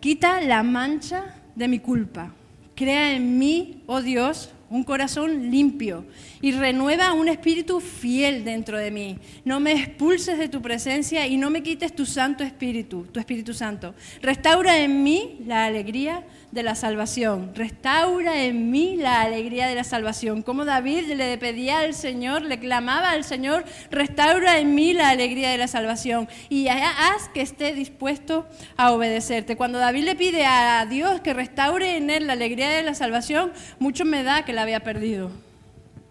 quita 0.00 0.40
la 0.40 0.64
mancha 0.64 1.36
de 1.54 1.68
mi 1.68 1.78
culpa, 1.78 2.34
crea 2.74 3.12
en 3.12 3.38
mí, 3.38 3.84
oh 3.86 4.02
Dios, 4.02 4.50
un 4.70 4.84
corazón 4.84 5.50
limpio, 5.50 6.06
y 6.40 6.52
renueva 6.52 7.12
un 7.12 7.28
espíritu 7.28 7.80
fiel 7.80 8.44
dentro 8.44 8.78
de 8.78 8.90
mí. 8.90 9.18
No 9.44 9.58
me 9.60 9.72
expulses 9.72 10.38
de 10.38 10.48
tu 10.48 10.62
presencia 10.62 11.26
y 11.26 11.36
no 11.36 11.50
me 11.50 11.62
quites 11.62 11.94
tu 11.94 12.06
Santo 12.06 12.44
Espíritu, 12.44 13.06
tu 13.12 13.18
Espíritu 13.18 13.52
Santo. 13.52 13.94
Restaura 14.22 14.78
en 14.78 15.02
mí 15.02 15.40
la 15.46 15.66
alegría 15.66 16.24
de 16.52 16.62
la 16.62 16.74
salvación. 16.74 17.52
Restaura 17.54 18.42
en 18.42 18.70
mí 18.70 18.96
la 18.96 19.20
alegría 19.22 19.66
de 19.68 19.74
la 19.74 19.84
salvación. 19.84 20.42
Como 20.42 20.64
David 20.64 21.06
le 21.12 21.38
pedía 21.38 21.80
al 21.80 21.94
Señor, 21.94 22.42
le 22.42 22.58
clamaba 22.58 23.10
al 23.10 23.24
Señor, 23.24 23.64
restaura 23.90 24.58
en 24.58 24.74
mí 24.74 24.92
la 24.92 25.10
alegría 25.10 25.50
de 25.50 25.58
la 25.58 25.68
salvación. 25.68 26.28
Y 26.48 26.68
haz 26.68 27.28
que 27.32 27.40
esté 27.40 27.74
dispuesto 27.74 28.46
a 28.76 28.92
obedecerte. 28.92 29.56
Cuando 29.56 29.78
David 29.78 30.04
le 30.04 30.16
pide 30.16 30.44
a 30.44 30.84
Dios 30.86 31.20
que 31.20 31.34
restaure 31.34 31.96
en 31.96 32.10
él 32.10 32.26
la 32.26 32.32
alegría 32.32 32.70
de 32.70 32.82
la 32.82 32.94
salvación, 32.94 33.52
mucho 33.78 34.04
me 34.04 34.22
da 34.22 34.44
que 34.44 34.52
la 34.52 34.62
había 34.62 34.80
perdido. 34.80 35.30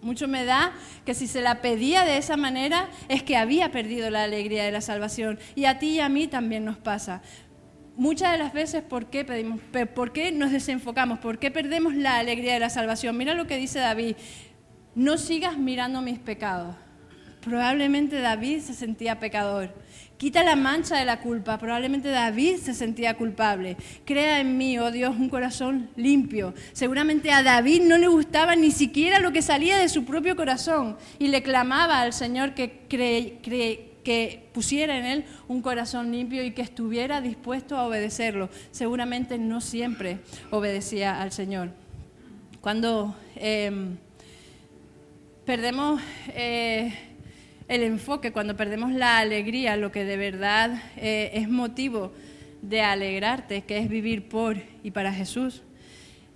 Mucho 0.02 0.30
me 0.30 0.45
da 0.45 0.71
que 1.06 1.13
si 1.13 1.28
se 1.28 1.41
la 1.41 1.60
pedía 1.60 2.06
de 2.06 2.17
esa 2.17 2.38
manera 2.38 2.88
es 3.10 3.21
que 3.21 3.36
había 3.36 3.69
perdido 3.71 4.10
la 4.10 4.23
alegría 4.23 4.63
de 4.63 4.71
la 4.71 4.80
salvación. 4.80 5.39
Y 5.56 5.65
a 5.65 5.78
ti 5.78 5.89
y 5.89 5.99
a 5.99 6.08
mí 6.08 6.28
también 6.28 6.63
nos 6.63 6.78
pasa. 6.78 7.21
Muchas 7.99 8.31
de 8.31 8.38
las 8.38 8.53
veces, 8.53 8.81
¿por 8.81 9.07
qué, 9.07 9.25
pedimos, 9.25 9.59
¿por 9.93 10.13
qué 10.13 10.31
nos 10.31 10.53
desenfocamos? 10.53 11.19
¿Por 11.19 11.38
qué 11.38 11.51
perdemos 11.51 11.93
la 11.93 12.17
alegría 12.17 12.53
de 12.53 12.59
la 12.62 12.69
salvación? 12.69 13.17
Mira 13.17 13.33
lo 13.33 13.45
que 13.45 13.57
dice 13.57 13.79
David. 13.79 14.15
No 14.95 15.17
sigas 15.17 15.57
mirando 15.57 16.01
mis 16.01 16.17
pecados. 16.17 16.77
Probablemente 17.41 18.21
David 18.21 18.62
se 18.62 18.73
sentía 18.73 19.19
pecador. 19.19 19.73
Quita 20.15 20.45
la 20.45 20.55
mancha 20.55 20.95
de 20.95 21.03
la 21.03 21.19
culpa. 21.19 21.57
Probablemente 21.57 22.07
David 22.07 22.59
se 22.59 22.73
sentía 22.73 23.17
culpable. 23.17 23.75
Crea 24.05 24.39
en 24.39 24.57
mí, 24.57 24.79
oh 24.79 24.91
Dios, 24.91 25.17
un 25.17 25.27
corazón 25.27 25.89
limpio. 25.97 26.53
Seguramente 26.71 27.33
a 27.33 27.43
David 27.43 27.81
no 27.81 27.97
le 27.97 28.07
gustaba 28.07 28.55
ni 28.55 28.71
siquiera 28.71 29.19
lo 29.19 29.33
que 29.33 29.41
salía 29.41 29.77
de 29.77 29.89
su 29.89 30.05
propio 30.05 30.38
corazón 30.38 30.95
y 31.19 31.27
le 31.27 31.43
clamaba 31.43 31.99
al 31.99 32.13
Señor 32.13 32.53
que, 32.53 33.88
que 34.03 34.49
pusiera 34.53 34.97
en 34.97 35.05
él 35.05 35.25
un 35.47 35.62
corazón 35.62 36.12
limpio 36.12 36.43
y 36.43 36.51
que 36.51 36.62
estuviera 36.62 37.21
dispuesto 37.21 37.77
a 37.77 37.85
obedecerlo. 37.85 38.49
Seguramente 38.71 39.38
no 39.38 39.62
siempre 39.62 40.19
obedecía 40.51 41.21
al 41.21 41.31
Señor. 41.31 41.71
Cuando 42.62 43.15
em, 43.35 43.97
perdemos... 45.45 46.01
Eh, 46.29 46.93
el 47.69 47.83
enfoque, 47.83 48.31
cuando 48.31 48.57
perdemos 48.57 48.91
la 48.91 49.19
alegría, 49.19 49.77
lo 49.77 49.91
que 49.91 50.03
de 50.03 50.17
verdad 50.17 50.81
eh, 50.97 51.29
es 51.35 51.47
motivo 51.47 52.12
de 52.63 52.81
alegrarte, 52.81 53.62
que 53.62 53.77
es 53.77 53.88
vivir 53.88 54.27
por 54.27 54.57
y 54.83 54.91
para 54.91 55.13
Jesús, 55.13 55.62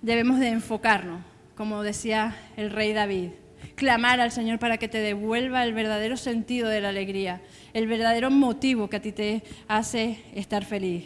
debemos 0.04 0.40
de 0.40 0.50
enfocarnos, 0.50 1.22
como 1.56 1.82
decía 1.82 2.36
el 2.56 2.70
rey 2.70 2.94
David, 2.94 3.32
clamar 3.76 4.20
al 4.20 4.32
Señor 4.32 4.60
para 4.60 4.78
que 4.78 4.88
te 4.88 5.00
devuelva 5.00 5.64
el 5.64 5.74
verdadero 5.74 6.18
sentido 6.18 6.70
de 6.70 6.82
la 6.82 6.90
alegría, 6.90 7.42
el 7.74 7.88
verdadero 7.88 8.32
motivo 8.32 8.90
que 8.90 8.98
a 8.98 9.02
ti 9.02 9.12
te 9.12 9.44
hace 9.68 10.20
estar 10.34 10.66
feliz. 10.66 11.06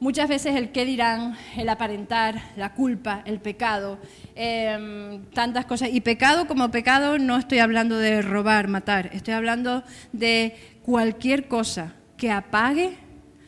Muchas 0.00 0.28
veces 0.28 0.56
el 0.56 0.70
qué 0.70 0.84
dirán, 0.84 1.36
el 1.56 1.68
aparentar, 1.68 2.50
la 2.56 2.74
culpa, 2.74 3.22
el 3.24 3.40
pecado, 3.40 3.98
em, 4.34 5.24
tantas 5.32 5.64
cosas. 5.64 5.88
Y 5.92 6.00
pecado 6.02 6.46
como 6.46 6.70
pecado 6.70 7.18
no 7.18 7.38
estoy 7.38 7.60
hablando 7.60 7.96
de 7.96 8.20
robar, 8.20 8.68
matar, 8.68 9.08
estoy 9.14 9.32
hablando 9.34 9.82
de 10.12 10.56
cualquier 10.82 11.48
cosa 11.48 11.94
que 12.18 12.30
apague 12.30 12.98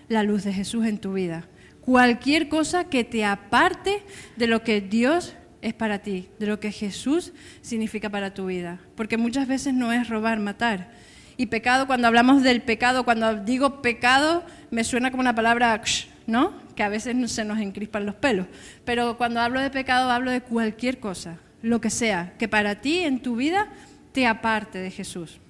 la 0.09 0.23
luz 0.23 0.45
de 0.45 0.53
Jesús 0.53 0.87
en 0.87 0.99
tu 0.99 1.15
vida. 1.15 1.47
Cualquier 1.83 2.49
cosa 2.49 2.85
que 2.85 3.05
te 3.05 3.25
aparte 3.25 4.03
de 4.37 4.47
lo 4.47 4.63
que 4.63 4.81
Dios 4.81 5.35
es 5.67 5.75
para 5.75 5.99
ti, 5.99 6.29
de 6.39 6.47
lo 6.47 6.61
que 6.61 6.71
Jesús 6.71 7.33
significa 7.61 8.09
para 8.09 8.33
tu 8.33 8.47
vida. 8.47 8.79
Porque 8.95 9.17
muchas 9.17 9.49
veces 9.49 9.75
no 9.75 9.93
es 9.93 10.09
robar, 10.09 10.39
matar. 10.39 10.93
Y 11.37 11.47
pecado, 11.47 11.89
cuando 11.89 12.07
hablamos 12.07 12.45
del 12.45 12.63
pecado, 12.63 13.05
cuando 13.05 13.35
digo 13.35 13.83
pecado, 13.83 14.45
me 14.71 14.85
suena 14.85 15.11
como 15.11 15.23
una 15.23 15.35
palabra 15.35 15.83
¿no? 16.29 16.53
Que 16.77 16.85
a 16.85 16.89
veces 16.89 17.17
se 17.33 17.45
nos 17.45 17.59
encrispan 17.59 18.07
los 18.07 18.15
pelos. 18.15 18.47
Pero 18.85 19.19
cuando 19.19 19.41
hablo 19.41 19.61
de 19.61 19.71
pecado 19.71 20.09
hablo 20.13 20.31
de 20.31 20.41
cualquier 20.41 21.01
cosa, 21.01 21.39
lo 21.63 21.81
que 21.81 21.91
sea, 21.91 22.35
que 22.39 22.47
para 22.47 22.77
ti 22.77 23.01
en 23.01 23.21
tu 23.21 23.35
vida 23.35 23.67
te 24.13 24.25
aparte 24.25 24.79
de 24.79 24.93
Jesús. 24.93 25.41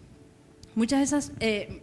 Muchas 0.74 1.00
de 1.00 1.04
esas, 1.04 1.32
eh, 1.40 1.82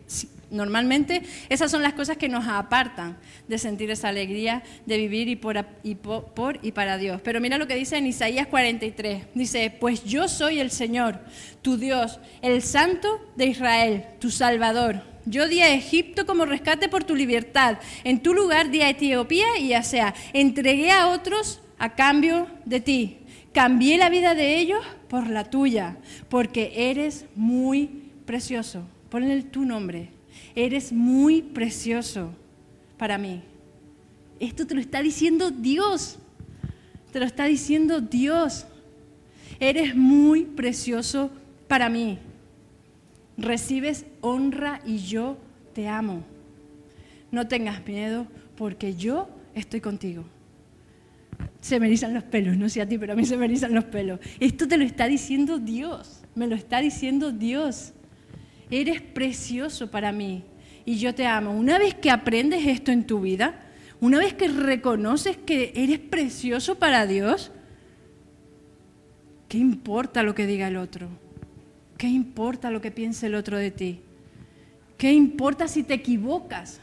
normalmente, 0.54 1.24
esas 1.50 1.70
son 1.70 1.82
las 1.82 1.94
cosas 1.94 2.16
que 2.16 2.30
nos 2.30 2.48
apartan 2.48 3.18
de 3.48 3.58
sentir 3.58 3.92
esa 3.92 4.08
alegría 4.08 4.64
de 4.86 4.98
vivir 4.98 5.28
y 5.28 5.36
por, 5.36 5.66
y 5.84 5.96
por 5.96 6.60
y 6.62 6.72
para 6.72 6.98
Dios. 6.98 7.20
Pero 7.22 7.42
mira 7.42 7.58
lo 7.58 7.68
que 7.68 7.76
dice 7.76 7.98
en 7.98 8.08
Isaías 8.08 8.48
43. 8.48 9.26
Dice, 9.34 9.76
pues 9.78 10.06
yo 10.06 10.28
soy 10.28 10.60
el 10.60 10.72
Señor, 10.72 11.20
tu 11.62 11.78
Dios, 11.78 12.20
el 12.42 12.62
Santo 12.62 13.20
de 13.36 13.48
Israel, 13.48 14.06
tu 14.20 14.32
Salvador 14.32 15.14
yo 15.26 15.48
di 15.48 15.62
a 15.62 15.74
Egipto 15.74 16.26
como 16.26 16.46
rescate 16.46 16.90
por 16.90 17.04
tu 17.04 17.16
libertad. 17.16 17.78
En 18.04 18.22
tu 18.22 18.34
lugar 18.34 18.70
di 18.70 18.82
a 18.82 18.90
Etiopía 18.90 19.58
y 19.60 19.70
ya 19.70 19.84
sea, 19.84 20.14
entregué 20.34 20.92
a 20.92 21.08
otros 21.08 21.62
a 21.80 21.96
cambio 21.96 22.48
de 22.66 22.80
ti. 22.82 23.18
Cambié 23.54 23.98
la 23.98 24.10
vida 24.10 24.36
de 24.36 24.58
ellos 24.58 24.84
por 25.08 25.30
la 25.30 25.46
tuya, 25.46 25.98
porque 26.30 26.90
eres 26.90 27.26
muy 27.36 28.12
precioso. 28.26 28.84
Ponle 29.10 29.44
tu 29.44 29.64
nombre. 29.64 30.10
Eres 30.56 30.92
muy 30.92 31.42
precioso 31.42 32.32
para 32.98 33.18
mí. 33.18 33.42
Esto 34.40 34.68
te 34.68 34.76
lo 34.76 34.82
está 34.82 35.02
diciendo 35.02 35.52
Dios. 35.52 36.18
Te 37.12 37.20
lo 37.20 37.26
está 37.26 37.46
diciendo 37.46 38.02
Dios. 38.02 38.66
Eres 39.60 39.96
muy 39.96 40.44
precioso 40.44 41.32
para 41.68 41.90
mí 41.90 42.20
recibes 43.38 44.06
honra 44.22 44.82
y 44.86 45.00
yo 45.00 45.38
te 45.74 45.88
amo. 45.88 46.24
No 47.32 47.48
tengas 47.48 47.86
miedo 47.86 48.28
porque 48.56 48.96
yo 48.96 49.30
estoy 49.56 49.82
contigo. 49.82 50.24
Se 51.62 51.80
me 51.80 51.88
erizan 51.88 52.14
los 52.14 52.24
pelos, 52.24 52.58
no 52.58 52.70
sé 52.70 52.82
a 52.82 52.88
ti, 52.88 52.98
pero 52.98 53.14
a 53.14 53.16
mí 53.16 53.26
se 53.26 53.38
me 53.38 53.46
erizan 53.46 53.74
los 53.74 53.86
pelos. 53.86 54.20
Esto 54.40 54.68
te 54.68 54.78
lo 54.78 54.84
está 54.84 55.08
diciendo 55.08 55.60
Dios, 55.60 56.24
me 56.36 56.48
lo 56.48 56.56
está 56.56 56.80
diciendo 56.80 57.32
Dios. 57.32 57.94
Eres 58.70 59.02
precioso 59.02 59.92
para 59.92 60.12
mí 60.12 60.44
y 60.86 60.98
yo 60.98 61.14
te 61.16 61.26
amo. 61.26 61.52
Una 61.52 61.78
vez 61.78 61.94
que 61.94 62.12
aprendes 62.12 62.66
esto 62.66 62.92
en 62.92 63.06
tu 63.06 63.22
vida, 63.22 63.60
una 64.02 64.20
vez 64.20 64.34
que 64.34 64.48
reconoces 64.48 65.38
que 65.38 65.72
eres 65.76 66.00
precioso 66.00 66.76
para 66.76 67.08
Dios, 67.08 67.52
¿qué 69.48 69.58
importa 69.58 70.24
lo 70.24 70.36
que 70.36 70.46
diga 70.46 70.68
el 70.68 70.78
otro? 70.78 71.08
¿Qué 71.98 72.08
importa 72.08 72.70
lo 72.70 72.82
que 72.82 72.92
piense 72.92 73.28
el 73.28 73.36
otro 73.36 73.58
de 73.58 73.72
ti? 73.72 74.00
¿Qué 74.98 75.12
importa 75.12 75.68
si 75.68 75.84
te 75.84 75.94
equivocas? 75.94 76.82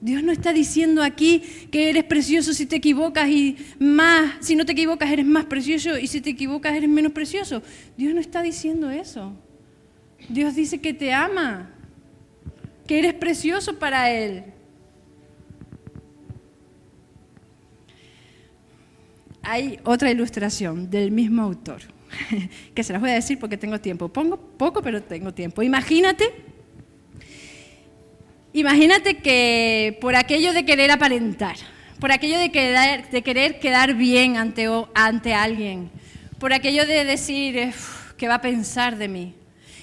Dios 0.00 0.22
no 0.22 0.30
está 0.30 0.52
diciendo 0.52 1.02
aquí 1.02 1.42
que 1.70 1.90
eres 1.90 2.04
precioso 2.04 2.52
si 2.54 2.66
te 2.66 2.76
equivocas 2.76 3.28
y 3.28 3.56
más, 3.80 4.34
si 4.40 4.54
no 4.54 4.64
te 4.64 4.72
equivocas 4.72 5.10
eres 5.10 5.26
más 5.26 5.44
precioso 5.46 5.98
y 5.98 6.06
si 6.06 6.20
te 6.20 6.30
equivocas 6.30 6.74
eres 6.74 6.88
menos 6.88 7.12
precioso. 7.12 7.62
Dios 7.96 8.14
no 8.14 8.20
está 8.20 8.42
diciendo 8.42 8.90
eso. 8.90 9.32
Dios 10.28 10.54
dice 10.54 10.80
que 10.80 10.92
te 10.92 11.12
ama, 11.12 11.70
que 12.86 12.98
eres 12.98 13.14
precioso 13.14 13.78
para 13.78 14.10
Él. 14.10 14.44
Hay 19.42 19.80
otra 19.84 20.10
ilustración 20.10 20.90
del 20.90 21.10
mismo 21.10 21.42
autor. 21.42 21.82
que 22.74 22.82
se 22.82 22.92
las 22.92 23.00
voy 23.00 23.10
a 23.10 23.14
decir 23.14 23.38
porque 23.38 23.56
tengo 23.56 23.80
tiempo. 23.80 24.08
Pongo 24.08 24.36
poco, 24.36 24.82
pero 24.82 25.02
tengo 25.02 25.32
tiempo. 25.32 25.62
Imagínate, 25.62 26.32
imagínate 28.52 29.18
que 29.18 29.98
por 30.00 30.16
aquello 30.16 30.52
de 30.52 30.64
querer 30.64 30.90
aparentar, 30.90 31.56
por 32.00 32.12
aquello 32.12 32.38
de, 32.38 33.04
de 33.10 33.22
querer 33.22 33.58
quedar 33.58 33.94
bien 33.94 34.36
ante, 34.36 34.68
ante 34.94 35.34
alguien, 35.34 35.90
por 36.38 36.52
aquello 36.52 36.86
de 36.86 37.04
decir, 37.04 37.72
¿qué 38.16 38.28
va 38.28 38.34
a 38.34 38.40
pensar 38.40 38.96
de 38.96 39.08
mí? 39.08 39.34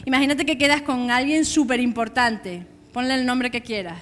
Imagínate 0.03 0.45
que 0.45 0.57
quedas 0.57 0.81
con 0.81 1.09
alguien 1.09 1.45
súper 1.45 1.79
importante, 1.79 2.65
ponle 2.91 3.15
el 3.15 3.25
nombre 3.25 3.49
que 3.49 3.61
quieras, 3.61 4.01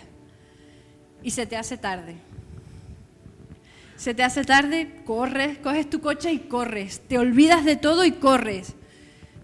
y 1.21 1.31
se 1.31 1.45
te 1.45 1.55
hace 1.55 1.77
tarde 1.77 2.15
se 4.03 4.13
te 4.13 4.23
hace 4.23 4.43
tarde, 4.43 4.89
corres, 5.05 5.57
coges 5.59 5.89
tu 5.89 6.01
coche 6.01 6.33
y 6.33 6.39
corres. 6.39 7.01
Te 7.07 7.17
olvidas 7.17 7.63
de 7.63 7.77
todo 7.77 8.03
y 8.03 8.11
corres. 8.11 8.73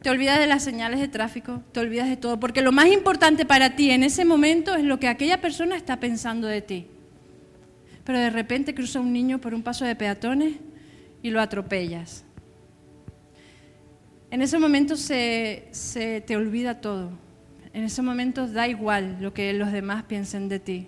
Te 0.01 0.09
olvidas 0.09 0.38
de 0.38 0.47
las 0.47 0.65
señales 0.65 0.99
de 0.99 1.07
tráfico, 1.07 1.63
te 1.71 1.79
olvidas 1.79 2.09
de 2.09 2.17
todo. 2.17 2.41
Porque 2.41 2.62
lo 2.62 2.73
más 2.73 2.88
importante 2.88 3.45
para 3.45 3.77
ti 3.77 3.91
en 3.91 4.03
ese 4.03 4.25
momento 4.25 4.75
es 4.75 4.83
lo 4.83 4.99
que 4.99 5.07
aquella 5.07 5.39
persona 5.39 5.77
está 5.77 6.01
pensando 6.01 6.45
de 6.45 6.62
ti. 6.62 6.88
Pero 8.03 8.19
de 8.19 8.29
repente 8.29 8.75
cruza 8.75 8.99
un 8.99 9.13
niño 9.13 9.39
por 9.39 9.53
un 9.53 9.63
paso 9.63 9.85
de 9.85 9.95
peatones 9.95 10.55
y 11.23 11.29
lo 11.29 11.39
atropellas. 11.39 12.25
En 14.31 14.43
ese 14.43 14.59
momento 14.59 14.95
se, 14.95 16.23
te 16.25 16.35
olvida 16.35 16.81
todo. 16.81 17.11
En 17.73 17.83
ese 17.83 18.01
momento 18.01 18.47
da 18.47 18.67
igual 18.67 19.17
lo 19.19 19.33
que 19.33 19.53
los 19.53 19.71
demás 19.71 20.03
piensen 20.03 20.49
de 20.49 20.59
ti. 20.59 20.87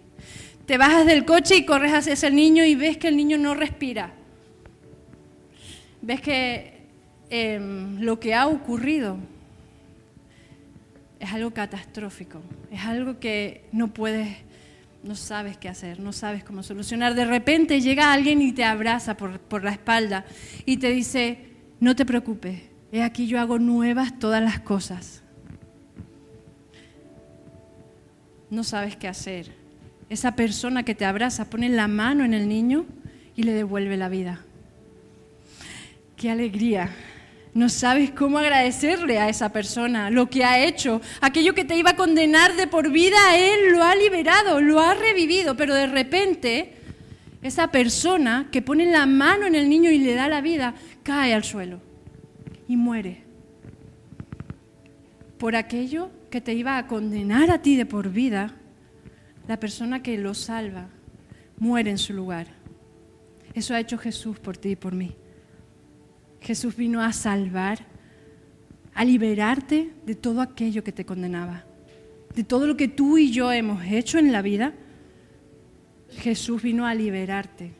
Te 0.65 0.77
bajas 0.77 1.05
del 1.05 1.25
coche 1.25 1.55
y 1.55 1.65
corres 1.65 1.93
hacia 1.93 2.13
ese 2.13 2.29
niño 2.29 2.63
y 2.63 2.75
ves 2.75 2.97
que 2.97 3.07
el 3.07 3.17
niño 3.17 3.37
no 3.37 3.55
respira. 3.55 4.13
Ves 6.01 6.21
que 6.21 6.81
em, 7.29 7.99
lo 7.99 8.19
que 8.19 8.35
ha 8.35 8.47
ocurrido 8.47 9.17
es 11.19 11.31
algo 11.31 11.51
catastrófico, 11.51 12.41
es 12.71 12.81
algo 12.81 13.19
que 13.19 13.65
no 13.71 13.87
puedes, 13.89 14.37
no 15.03 15.15
sabes 15.15 15.57
qué 15.57 15.69
hacer, 15.69 15.99
no 15.99 16.13
sabes 16.13 16.43
cómo 16.43 16.61
solucionar. 16.61 17.15
De 17.15 17.25
repente 17.25 17.81
llega 17.81 18.13
alguien 18.13 18.41
y 18.41 18.51
te 18.51 18.63
abraza 18.63 19.17
por, 19.17 19.39
por 19.39 19.63
la 19.63 19.71
espalda 19.71 20.25
y 20.65 20.77
te 20.77 20.89
dice, 20.89 21.39
no 21.79 21.95
te 21.95 22.05
preocupes, 22.05 22.70
he 22.91 23.03
aquí 23.03 23.27
yo 23.27 23.39
hago 23.39 23.57
nuevas 23.57 24.19
todas 24.19 24.43
las 24.43 24.59
cosas. 24.59 25.23
No 28.49 28.63
sabes 28.63 28.97
qué 28.97 29.07
hacer. 29.07 29.53
Esa 30.09 30.35
persona 30.35 30.83
que 30.83 30.93
te 30.93 31.05
abraza 31.05 31.49
pone 31.49 31.69
la 31.69 31.87
mano 31.87 32.25
en 32.25 32.33
el 32.33 32.49
niño 32.49 32.85
y 33.35 33.43
le 33.43 33.53
devuelve 33.53 33.95
la 33.95 34.09
vida. 34.09 34.41
Qué 36.17 36.29
alegría. 36.29 36.89
No 37.53 37.69
sabes 37.69 38.11
cómo 38.11 38.39
agradecerle 38.39 39.19
a 39.19 39.29
esa 39.29 39.53
persona 39.53 40.09
lo 40.09 40.29
que 40.29 40.43
ha 40.43 40.59
hecho. 40.59 41.01
Aquello 41.21 41.55
que 41.55 41.63
te 41.63 41.77
iba 41.77 41.91
a 41.91 41.95
condenar 41.95 42.55
de 42.55 42.67
por 42.67 42.91
vida, 42.91 43.17
Él 43.37 43.71
lo 43.71 43.83
ha 43.83 43.95
liberado, 43.95 44.59
lo 44.59 44.81
ha 44.81 44.93
revivido, 44.93 45.55
pero 45.55 45.73
de 45.73 45.87
repente 45.87 46.73
esa 47.41 47.71
persona 47.71 48.49
que 48.51 48.61
pone 48.61 48.85
la 48.85 49.05
mano 49.05 49.47
en 49.47 49.55
el 49.55 49.69
niño 49.69 49.89
y 49.91 49.97
le 49.97 50.13
da 50.13 50.27
la 50.27 50.41
vida, 50.41 50.75
cae 51.03 51.33
al 51.33 51.45
suelo 51.45 51.90
y 52.71 52.77
muere. 52.77 53.17
Por 55.37 55.57
aquello 55.57 56.09
que 56.29 56.39
te 56.39 56.53
iba 56.53 56.77
a 56.77 56.87
condenar 56.87 57.51
a 57.51 57.61
ti 57.61 57.75
de 57.75 57.85
por 57.85 58.09
vida, 58.09 58.55
la 59.45 59.59
persona 59.59 60.01
que 60.01 60.17
lo 60.17 60.33
salva 60.33 60.87
muere 61.59 61.91
en 61.91 61.97
su 61.97 62.13
lugar. 62.13 62.47
Eso 63.53 63.75
ha 63.75 63.79
hecho 63.81 63.97
Jesús 63.97 64.39
por 64.39 64.55
ti 64.55 64.69
y 64.69 64.75
por 64.77 64.95
mí. 64.95 65.11
Jesús 66.39 66.77
vino 66.77 67.01
a 67.01 67.11
salvar, 67.11 67.79
a 68.93 69.03
liberarte 69.03 69.91
de 70.05 70.15
todo 70.15 70.39
aquello 70.39 70.81
que 70.81 70.93
te 70.93 71.05
condenaba, 71.05 71.65
de 72.33 72.45
todo 72.45 72.67
lo 72.67 72.77
que 72.77 72.87
tú 72.87 73.17
y 73.17 73.33
yo 73.33 73.51
hemos 73.51 73.83
hecho 73.83 74.17
en 74.17 74.31
la 74.31 74.41
vida. 74.41 74.73
Jesús 76.11 76.61
vino 76.61 76.85
a 76.85 76.95
liberarte, 76.95 77.73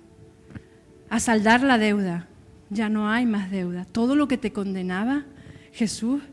a 1.10 1.22
saldar 1.22 1.64
la 1.64 1.78
deuda. 1.78 2.28
Ya 2.72 2.88
no 2.88 3.10
hay 3.10 3.26
más 3.26 3.52
deuda. 3.52 3.86
Todo 3.86 4.16
lo 4.16 4.30
que 4.30 4.38
te 4.38 4.54
condenaba, 4.54 5.26
Jesús 5.74 6.24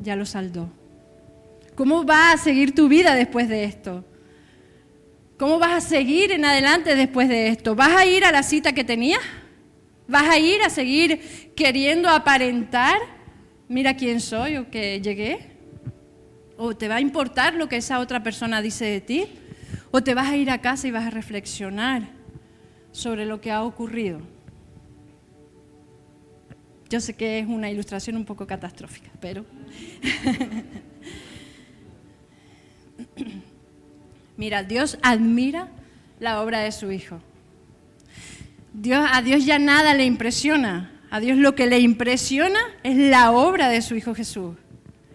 ya 0.00 0.16
lo 0.16 0.24
saldó. 0.24 0.70
¿Cómo 1.74 2.04
va 2.04 2.32
a 2.32 2.38
seguir 2.38 2.74
tu 2.74 2.88
vida 2.88 3.14
después 3.14 3.46
de 3.46 3.64
esto? 3.64 4.04
¿Cómo 5.36 5.58
vas 5.58 5.84
a 5.84 5.86
seguir 5.86 6.32
en 6.32 6.46
adelante 6.46 6.96
después 6.96 7.28
de 7.28 7.48
esto? 7.48 7.74
¿Vas 7.74 7.94
a 7.94 8.06
ir 8.06 8.24
a 8.24 8.32
la 8.32 8.42
cita 8.42 8.72
que 8.72 8.84
tenías? 8.84 9.20
¿Vas 10.08 10.28
a 10.30 10.38
ir 10.38 10.62
a 10.62 10.70
seguir 10.70 11.52
queriendo 11.54 12.08
aparentar? 12.08 12.96
Mira 13.68 13.96
quién 13.96 14.22
soy 14.22 14.56
o 14.56 14.70
que 14.70 15.02
llegué. 15.02 15.58
¿O 16.56 16.74
te 16.74 16.88
va 16.88 16.96
a 16.96 17.00
importar 17.02 17.54
lo 17.54 17.68
que 17.68 17.76
esa 17.76 18.00
otra 18.00 18.22
persona 18.22 18.62
dice 18.62 18.86
de 18.86 19.00
ti? 19.02 19.26
¿O 19.90 20.02
te 20.02 20.14
vas 20.14 20.28
a 20.28 20.36
ir 20.36 20.50
a 20.50 20.62
casa 20.62 20.88
y 20.88 20.90
vas 20.90 21.06
a 21.06 21.10
reflexionar 21.10 22.08
sobre 22.92 23.26
lo 23.26 23.42
que 23.42 23.52
ha 23.52 23.62
ocurrido? 23.62 24.37
Yo 26.90 27.00
sé 27.00 27.14
que 27.14 27.38
es 27.38 27.46
una 27.46 27.70
ilustración 27.70 28.16
un 28.16 28.24
poco 28.24 28.46
catastrófica, 28.46 29.10
pero... 29.20 29.44
Mira, 34.36 34.62
Dios 34.62 34.98
admira 35.02 35.68
la 36.20 36.42
obra 36.42 36.60
de 36.60 36.72
su 36.72 36.92
Hijo 36.92 37.20
a 39.10 39.22
Dios 39.22 39.44
ya 39.44 39.58
nada 39.58 39.94
le 39.94 40.04
impresiona. 40.04 40.92
A 41.10 41.20
Dios 41.20 41.38
lo 41.38 41.54
que 41.54 41.66
le 41.66 41.78
impresiona 41.78 42.58
es 42.82 42.96
la 42.96 43.32
obra 43.32 43.68
de 43.68 43.82
su 43.82 43.94
Hijo 43.94 44.14
Jesús. 44.14 44.56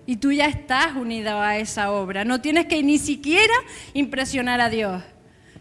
Y 0.05 0.17
tú 0.17 0.31
ya 0.31 0.47
estás 0.47 0.95
unido 0.95 1.39
a 1.39 1.57
esa 1.57 1.91
obra. 1.91 2.25
No 2.25 2.41
tienes 2.41 2.65
que 2.65 2.81
ni 2.83 2.97
siquiera 2.97 3.53
impresionar 3.93 4.59
a 4.59 4.69
Dios. 4.69 5.03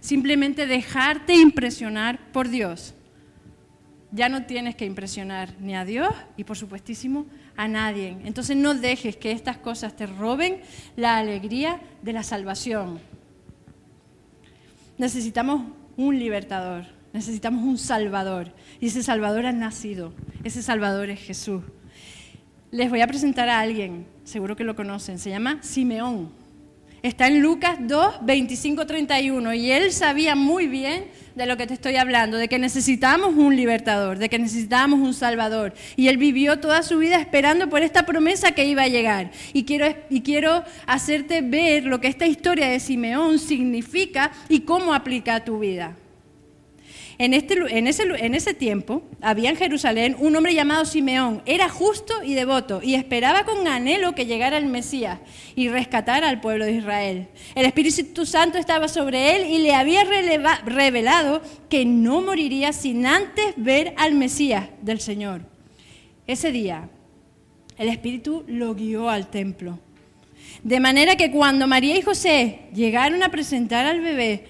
Simplemente 0.01 0.67
dejarte 0.67 1.35
impresionar 1.35 2.19
por 2.33 2.49
Dios. 2.49 2.95
Ya 4.13 4.29
no 4.29 4.45
tienes 4.45 4.77
que 4.77 4.85
impresionar 4.85 5.55
ni 5.59 5.75
a 5.75 5.85
Dios 5.85 6.15
y 6.37 6.45
por 6.45 6.57
supuestísimo 6.57 7.27
a 7.57 7.67
nadie. 7.67 8.19
Entonces 8.25 8.57
no 8.57 8.75
dejes 8.75 9.17
que 9.17 9.33
estas 9.33 9.57
cosas 9.57 9.97
te 9.97 10.07
roben 10.07 10.61
la 10.97 11.17
alegría 11.17 11.81
de 12.03 12.13
la 12.13 12.23
salvación. 12.23 13.01
Necesitamos 14.99 15.63
un 15.97 16.19
libertador. 16.19 16.85
Necesitamos 17.13 17.65
un 17.65 17.79
Salvador. 17.79 18.53
Y 18.81 18.87
ese 18.87 19.03
Salvador 19.03 19.47
ha 19.47 19.53
nacido. 19.53 20.13
Ese 20.45 20.63
Salvador 20.63 21.11
es 21.11 21.21
Jesús. 21.21 21.63
Les 22.71 22.89
voy 22.89 23.03
a 23.03 23.07
presentar 23.07 23.49
a 23.49 23.61
alguien, 23.61 24.07
seguro 24.25 24.57
que 24.57 24.65
lo 24.65 24.75
conocen. 24.75 25.19
Se 25.19 25.31
llama 25.31 25.63
Simeón. 25.63 26.42
Está 27.03 27.27
en 27.27 27.43
Lucas 27.43 27.79
2, 27.81 28.19
25, 28.23 28.87
31. 28.87 29.55
Y 29.55 29.73
él 29.73 29.93
sabía 29.93 30.37
muy 30.37 30.69
bien 30.69 31.07
de 31.35 31.47
lo 31.47 31.57
que 31.57 31.67
te 31.67 31.75
estoy 31.75 31.97
hablando, 31.97 32.37
de 32.37 32.49
que 32.49 32.61
necesitamos 32.61 33.35
un 33.35 33.57
libertador, 33.57 34.19
de 34.19 34.29
que 34.29 34.39
necesitamos 34.39 35.01
un 35.01 35.13
salvador. 35.13 35.75
Y 35.97 36.07
él 36.07 36.17
vivió 36.17 36.61
toda 36.61 36.85
su 36.85 36.99
vida 36.99 37.17
esperando 37.17 37.69
por 37.69 37.83
esta 37.83 38.07
promesa 38.07 38.53
que 38.53 38.67
iba 38.67 38.83
a 38.83 38.89
llegar. 38.89 39.33
Y 39.53 39.65
quiero, 39.65 39.87
y 40.11 40.21
quiero 40.21 40.63
hacerte 40.87 41.41
ver 41.41 41.87
lo 41.87 42.01
que 42.01 42.07
esta 42.07 42.27
historia 42.27 42.69
de 42.69 42.79
Simeón 42.79 43.41
significa 43.41 44.31
y 44.49 44.61
cómo 44.61 44.95
aplica 44.95 45.35
a 45.35 45.45
tu 45.45 45.59
vida. 45.59 45.97
En, 47.19 47.35
este, 47.35 47.55
en 47.69 48.35
ese 48.35 48.55
tiempo 48.55 49.03
había 49.21 49.51
en 49.51 49.57
Jerusalén 49.57 50.17
un 50.19 50.35
hombre 50.35 50.55
llamado 50.55 50.85
Simeón. 50.85 51.43
Era 51.47 51.69
justo 51.69 52.23
y 52.25 52.35
devoto 52.35 52.81
y 52.83 52.95
esperaba 52.95 53.45
con 53.45 53.69
anhelo 53.69 54.15
que 54.15 54.27
llegara 54.27 54.59
el 54.59 54.67
Mesías 54.67 55.19
y 55.55 55.69
rescatara 55.69 56.29
al 56.29 56.41
pueblo 56.41 56.65
de 56.65 56.73
Israel. 56.73 57.29
El 57.55 57.67
Espíritu 57.67 58.27
Santo 58.27 58.59
estaba 58.59 58.89
sobre 58.89 59.37
él 59.37 59.51
y 59.51 59.59
le 59.59 59.75
había 59.75 60.05
revelado 60.65 61.43
que 61.69 61.85
no 61.85 62.23
moriría 62.23 62.73
sin 62.73 63.07
antes 63.07 63.55
ver 63.57 63.95
al 63.97 64.15
Mesías 64.15 64.69
del 64.81 65.01
Señor. 65.01 65.43
Ese 66.27 66.53
día 66.53 66.89
el 67.79 67.89
Espíritu 67.89 68.45
lo 68.47 68.75
guió 68.75 69.09
al 69.11 69.29
templo. 69.29 69.79
De 70.63 70.79
manera 70.79 71.17
que 71.17 71.31
cuando 71.31 71.67
María 71.67 71.97
y 71.97 72.03
José 72.03 72.61
llegaron 72.75 73.23
a 73.23 73.31
presentar 73.31 73.87
al 73.87 74.01
bebé, 74.01 74.45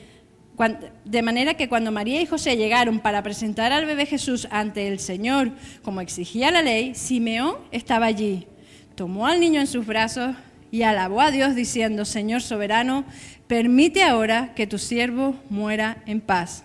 de 1.05 1.23
manera 1.23 1.55
que 1.55 1.69
cuando 1.69 1.91
María 1.91 2.21
y 2.21 2.27
José 2.27 2.57
llegaron 2.57 3.01
para 3.01 3.23
presentar 3.23 3.73
al 3.73 3.87
bebé 3.87 4.07
Jesús 4.07 4.47
ante 4.51 4.87
el 4.87 4.99
Señor, 4.99 5.53
como 5.83 6.01
exigía 6.01 6.51
la 6.51 6.63
ley, 6.63 6.95
Simeón 6.95 7.57
estaba 7.71 8.07
allí. 8.07 8.47
Tomó 8.95 9.27
al 9.27 9.41
niño 9.41 9.61
en 9.61 9.67
sus 9.67 9.87
brazos 9.87 10.37
y 10.71 10.83
alabó 10.83 11.21
a 11.21 11.31
Dios 11.31 11.55
diciendo, 11.55 12.05
Señor 12.05 12.43
soberano, 12.43 13.05
permite 13.47 14.03
ahora 14.03 14.55
que 14.55 14.67
tu 14.67 14.79
siervo 14.79 15.35
muera 15.49 16.03
en 16.07 16.21
paz. 16.21 16.65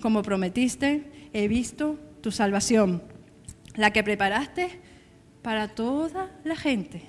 Como 0.00 0.22
prometiste, 0.22 1.02
he 1.32 1.48
visto 1.48 1.98
tu 2.20 2.30
salvación, 2.30 3.02
la 3.74 3.92
que 3.92 4.04
preparaste 4.04 4.80
para 5.42 5.68
toda 5.68 6.30
la 6.44 6.56
gente, 6.56 7.02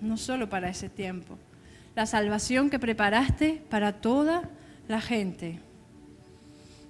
no 0.00 0.16
solo 0.16 0.48
para 0.48 0.70
ese 0.70 0.88
tiempo 0.88 1.38
la 1.94 2.06
salvación 2.06 2.70
que 2.70 2.78
preparaste 2.78 3.62
para 3.68 3.92
toda 3.92 4.48
la 4.88 5.00
gente. 5.00 5.60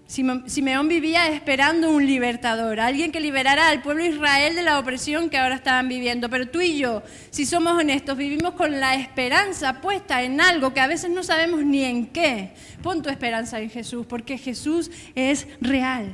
Simeón 0.07 0.87
vivía 0.87 1.29
esperando 1.29 1.91
un 1.91 2.07
libertador, 2.07 2.79
alguien 2.79 3.11
que 3.11 3.21
liberara 3.21 3.69
al 3.69 3.83
pueblo 3.83 4.05
de 4.05 4.11
Israel 4.11 4.55
de 4.55 4.63
la 4.63 4.79
opresión 4.79 5.31
que 5.31 5.39
ahora 5.39 5.57
estaban 5.57 5.89
viviendo. 5.89 6.29
Pero 6.29 6.49
tú 6.49 6.61
y 6.61 6.79
yo, 6.79 7.03
si 7.31 7.47
somos 7.47 7.73
honestos, 7.73 8.17
vivimos 8.17 8.53
con 8.53 8.79
la 8.79 8.95
esperanza 8.95 9.81
puesta 9.81 10.23
en 10.23 10.41
algo 10.41 10.75
que 10.75 10.81
a 10.81 10.87
veces 10.87 11.11
no 11.11 11.23
sabemos 11.23 11.65
ni 11.65 11.85
en 11.85 12.07
qué. 12.07 12.53
Pon 12.83 13.03
tu 13.03 13.09
esperanza 13.09 13.61
en 13.61 13.71
Jesús, 13.71 14.07
porque 14.07 14.37
Jesús 14.37 14.91
es 15.15 15.49
real. 15.61 16.13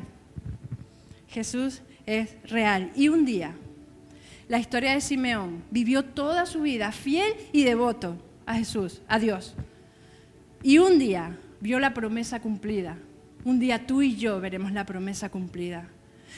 Jesús 1.28 1.82
es 2.06 2.36
real. 2.44 2.92
Y 2.94 3.08
un 3.08 3.24
día, 3.24 3.54
la 4.48 4.58
historia 4.58 4.92
de 4.92 5.00
Simeón 5.00 5.64
vivió 5.70 6.04
toda 6.04 6.46
su 6.46 6.62
vida 6.62 6.92
fiel 6.92 7.34
y 7.52 7.64
devoto 7.64 8.16
a 8.50 8.54
Jesús, 8.54 9.00
a 9.06 9.18
Dios. 9.20 9.54
Y 10.62 10.78
un 10.78 10.98
día 10.98 11.38
vio 11.60 11.78
la 11.78 11.94
promesa 11.94 12.40
cumplida. 12.40 12.98
Un 13.44 13.60
día 13.60 13.86
tú 13.86 14.02
y 14.02 14.16
yo 14.16 14.40
veremos 14.40 14.72
la 14.72 14.84
promesa 14.84 15.30
cumplida. 15.30 15.88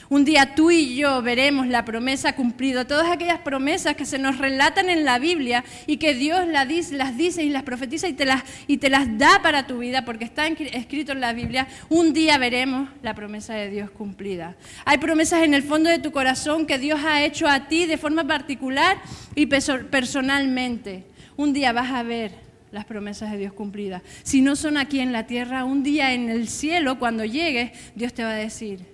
Un 0.09 0.25
día 0.25 0.55
tú 0.55 0.71
y 0.71 0.95
yo 0.95 1.23
veremos 1.23 1.67
la 1.67 1.87
promesa 1.87 2.35
cumplida. 2.35 2.87
Todas 2.87 3.11
aquellas 3.11 3.39
promesas 3.39 3.97
que 3.97 4.05
se 4.05 4.19
nos 4.19 4.37
relatan 4.39 4.91
en 4.91 5.05
la 5.05 5.19
Biblia 5.19 5.65
y 5.87 5.97
que 5.97 6.13
Dios 6.15 6.47
las 6.47 6.69
dice, 7.17 7.45
y 7.45 7.49
las 7.49 7.63
profetiza 7.63 8.09
y 8.09 8.13
te 8.13 8.27
las, 8.27 8.43
y 8.67 8.77
te 8.77 8.91
las 8.91 9.17
da 9.17 9.41
para 9.43 9.67
tu 9.67 9.79
vida 9.79 10.05
porque 10.05 10.25
está 10.25 10.47
escrito 10.47 11.13
en 11.13 11.21
la 11.21 11.33
Biblia. 11.33 11.67
Un 11.89 12.13
día 12.13 12.37
veremos 12.37 12.91
la 13.03 13.15
promesa 13.15 13.55
de 13.55 13.71
Dios 13.71 13.91
cumplida. 13.91 14.55
Hay 14.85 14.99
promesas 14.99 15.45
en 15.45 15.55
el 15.55 15.63
fondo 15.63 15.89
de 15.89 15.99
tu 15.99 16.13
corazón 16.13 16.67
que 16.67 16.79
Dios 16.79 17.01
ha 17.05 17.25
hecho 17.25 17.49
a 17.49 17.69
ti 17.69 17.87
de 17.87 17.97
forma 17.97 18.27
particular 18.27 18.99
y 19.35 19.47
personalmente. 19.47 21.07
Un 21.43 21.53
día 21.53 21.73
vas 21.73 21.91
a 21.91 22.05
ver 22.05 22.31
las 22.71 22.85
promesas 22.85 23.33
de 23.33 23.37
Dios 23.37 23.53
cumplidas. 23.53 24.01
Si 24.23 24.43
no 24.43 24.55
son 24.55 24.77
aquí 24.77 25.01
en 25.01 25.13
la 25.13 25.27
tierra, 25.27 25.65
un 25.65 25.83
día 25.83 26.15
en 26.15 26.31
el 26.31 26.47
cielo, 26.47 27.01
cuando 27.01 27.25
llegues, 27.25 27.73
Dios 27.97 28.15
te 28.15 28.23
va 28.23 28.31
a 28.31 28.37
decir, 28.37 28.87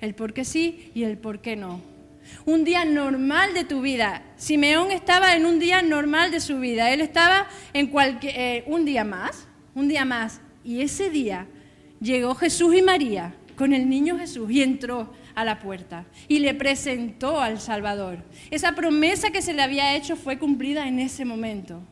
el 0.00 0.14
por 0.14 0.32
qué 0.32 0.44
sí 0.44 0.92
y 0.94 1.02
el 1.02 1.18
por 1.18 1.40
qué 1.40 1.56
no. 1.56 1.80
Un 2.44 2.62
día 2.62 2.84
normal 2.84 3.54
de 3.54 3.64
tu 3.64 3.80
vida. 3.80 4.22
Simeón 4.36 4.92
estaba 4.92 5.34
en 5.34 5.46
un 5.46 5.58
día 5.58 5.82
normal 5.82 6.30
de 6.30 6.38
su 6.38 6.60
vida. 6.60 6.92
Él 6.92 7.00
estaba 7.00 7.48
en 7.72 7.88
cualquier, 7.88 8.34
eh, 8.36 8.64
un 8.68 8.84
día 8.84 9.02
más, 9.02 9.48
un 9.74 9.88
día 9.88 10.04
más. 10.04 10.40
Y 10.62 10.82
ese 10.82 11.10
día 11.10 11.48
llegó 12.00 12.36
Jesús 12.36 12.72
y 12.76 12.82
María 12.82 13.34
con 13.56 13.72
el 13.72 13.88
niño 13.88 14.16
Jesús 14.16 14.48
y 14.52 14.62
entró 14.62 15.12
a 15.34 15.44
la 15.44 15.58
puerta 15.58 16.04
y 16.28 16.38
le 16.38 16.54
presentó 16.54 17.40
al 17.40 17.58
Salvador. 17.58 18.18
Esa 18.52 18.76
promesa 18.76 19.32
que 19.32 19.42
se 19.42 19.54
le 19.54 19.62
había 19.62 19.96
hecho 19.96 20.14
fue 20.14 20.38
cumplida 20.38 20.86
en 20.86 21.00
ese 21.00 21.24
momento. 21.24 21.82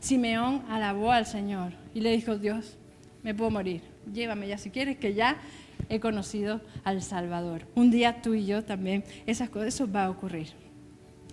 Simeón 0.00 0.62
alabó 0.68 1.12
al 1.12 1.26
Señor 1.26 1.72
y 1.94 2.00
le 2.00 2.12
dijo, 2.12 2.36
Dios, 2.38 2.76
me 3.22 3.34
puedo 3.34 3.50
morir, 3.50 3.82
llévame 4.12 4.48
ya 4.48 4.58
si 4.58 4.70
quieres, 4.70 4.98
que 4.98 5.14
ya 5.14 5.38
he 5.88 6.00
conocido 6.00 6.60
al 6.84 7.02
Salvador. 7.02 7.66
Un 7.74 7.90
día 7.90 8.22
tú 8.22 8.34
y 8.34 8.46
yo 8.46 8.64
también, 8.64 9.04
esas 9.26 9.50
cosas, 9.50 9.68
eso 9.68 9.90
va 9.90 10.04
a 10.04 10.10
ocurrir. 10.10 10.48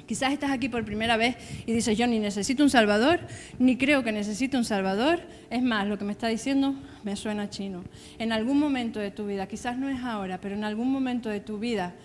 Quizás 0.05 0.33
estás 0.33 0.51
aquí 0.51 0.69
por 0.69 0.85
primera 0.85 1.17
vez 1.17 1.35
y 1.65 1.73
dices, 1.73 1.97
yo 1.97 2.05
ni 2.05 2.19
necesito 2.19 2.61
un 2.61 2.69
Salvador, 2.69 3.21
ni 3.57 3.75
creo 3.75 4.03
que 4.03 4.11
necesite 4.11 4.55
un 4.55 4.65
Salvador. 4.65 5.19
Es 5.49 5.63
más, 5.63 5.87
lo 5.87 5.97
que 5.97 6.05
me 6.05 6.11
está 6.11 6.27
diciendo 6.27 6.75
me 7.03 7.15
suena 7.15 7.49
chino. 7.49 7.83
En 8.19 8.31
algún 8.31 8.59
momento 8.59 8.99
de 8.99 9.09
tu 9.09 9.25
vida, 9.25 9.47
quizás 9.47 9.77
no 9.77 9.89
es 9.89 10.01
ahora, 10.01 10.39
pero 10.39 10.53
en 10.53 10.63
algún 10.63 10.91
momento 10.91 11.29
de 11.29 11.39
tu 11.39 11.57
vida, 11.57 11.95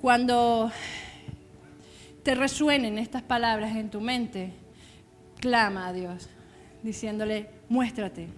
cuando 0.00 0.72
te 2.24 2.34
resuenen 2.34 2.98
estas 2.98 3.22
palabras 3.22 3.76
en 3.76 3.88
tu 3.88 4.00
mente, 4.00 4.52
clama 5.40 5.88
a 5.88 5.92
Dios, 5.92 6.28
diciéndole, 6.82 7.50
muéstrate, 7.68 8.28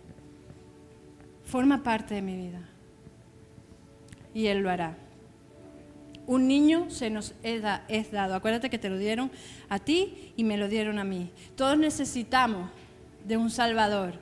forma 1.44 1.82
parte 1.82 2.14
de 2.14 2.22
mi 2.22 2.36
vida. 2.36 2.60
Y 4.34 4.46
Él 4.46 4.58
lo 4.58 4.70
hará. 4.70 4.96
Un 6.26 6.46
niño 6.46 6.90
se 6.90 7.08
nos 7.08 7.34
es 7.42 8.12
dado. 8.12 8.34
Acuérdate 8.34 8.68
que 8.68 8.78
te 8.78 8.90
lo 8.90 8.98
dieron 8.98 9.30
a 9.70 9.78
ti 9.78 10.34
y 10.36 10.44
me 10.44 10.58
lo 10.58 10.68
dieron 10.68 10.98
a 10.98 11.04
mí. 11.04 11.30
Todos 11.56 11.78
necesitamos 11.78 12.70
de 13.24 13.38
un 13.38 13.50
Salvador. 13.50 14.14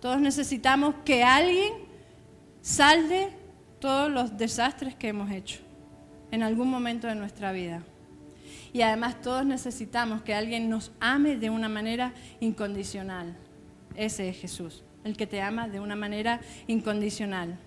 Todos 0.00 0.20
necesitamos 0.20 0.94
que 1.04 1.24
alguien 1.24 1.72
salde 2.62 3.30
todos 3.80 4.10
los 4.10 4.36
desastres 4.36 4.94
que 4.94 5.08
hemos 5.08 5.30
hecho 5.30 5.58
en 6.30 6.42
algún 6.42 6.68
momento 6.70 7.08
de 7.08 7.16
nuestra 7.16 7.50
vida. 7.50 7.82
Y 8.72 8.82
además 8.82 9.20
todos 9.20 9.44
necesitamos 9.44 10.22
que 10.22 10.34
alguien 10.34 10.68
nos 10.68 10.92
ame 11.00 11.36
de 11.36 11.50
una 11.50 11.68
manera 11.68 12.12
incondicional. 12.40 13.36
Ese 13.96 14.28
es 14.28 14.38
Jesús, 14.38 14.84
el 15.04 15.16
que 15.16 15.26
te 15.26 15.42
ama 15.42 15.68
de 15.68 15.80
una 15.80 15.96
manera 15.96 16.40
incondicional. 16.66 17.58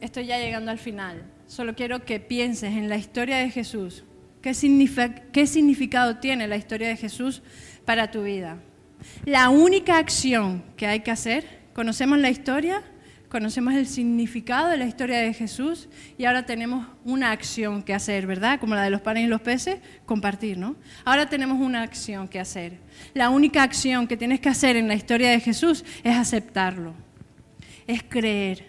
Estoy 0.00 0.26
ya 0.26 0.38
llegando 0.38 0.70
al 0.70 0.78
final 0.78 1.36
solo 1.46 1.74
quiero 1.74 2.04
que 2.04 2.20
pienses 2.20 2.74
en 2.74 2.88
la 2.88 2.96
historia 2.96 3.38
de 3.38 3.50
Jesús. 3.50 4.04
¿Qué, 4.42 4.54
significado 4.54 6.16
tiene 6.18 6.46
la 6.46 6.56
historia 6.56 6.88
de 6.88 6.96
Jesús 6.96 7.42
para 7.84 8.10
tu 8.10 8.22
vida? 8.22 8.58
La 9.24 9.48
única 9.48 9.98
acción 9.98 10.62
que 10.76 10.86
hay 10.86 11.00
que 11.00 11.10
hacer, 11.10 11.44
conocemos 11.74 12.18
la 12.18 12.30
historia, 12.30 12.82
conocemos 13.28 13.74
el 13.74 13.86
significado 13.86 14.68
de 14.68 14.76
la 14.76 14.86
historia 14.86 15.18
de 15.18 15.32
Jesús 15.32 15.88
y 16.16 16.24
ahora 16.24 16.46
tenemos 16.46 16.86
una 17.04 17.30
acción 17.30 17.82
que 17.82 17.94
hacer, 17.94 18.26
¿verdad? 18.26 18.60
Como 18.60 18.74
la 18.74 18.82
de 18.82 18.90
los 18.90 19.00
panes 19.00 19.24
y 19.24 19.26
los 19.26 19.40
peces, 19.40 19.78
compartir, 20.04 20.58
¿no? 20.58 20.76
Ahora 21.04 21.28
tenemos 21.28 21.60
una 21.60 21.82
acción 21.82 22.28
que 22.28 22.40
hacer. 22.40 22.78
La 23.14 23.30
única 23.30 23.62
acción 23.62 24.06
que 24.06 24.16
tienes 24.16 24.40
que 24.40 24.48
hacer 24.48 24.76
en 24.76 24.88
la 24.88 24.94
historia 24.94 25.30
de 25.30 25.40
Jesús 25.40 25.84
es 26.04 26.16
aceptarlo, 26.16 26.94
es 27.86 28.02
creer 28.02 28.66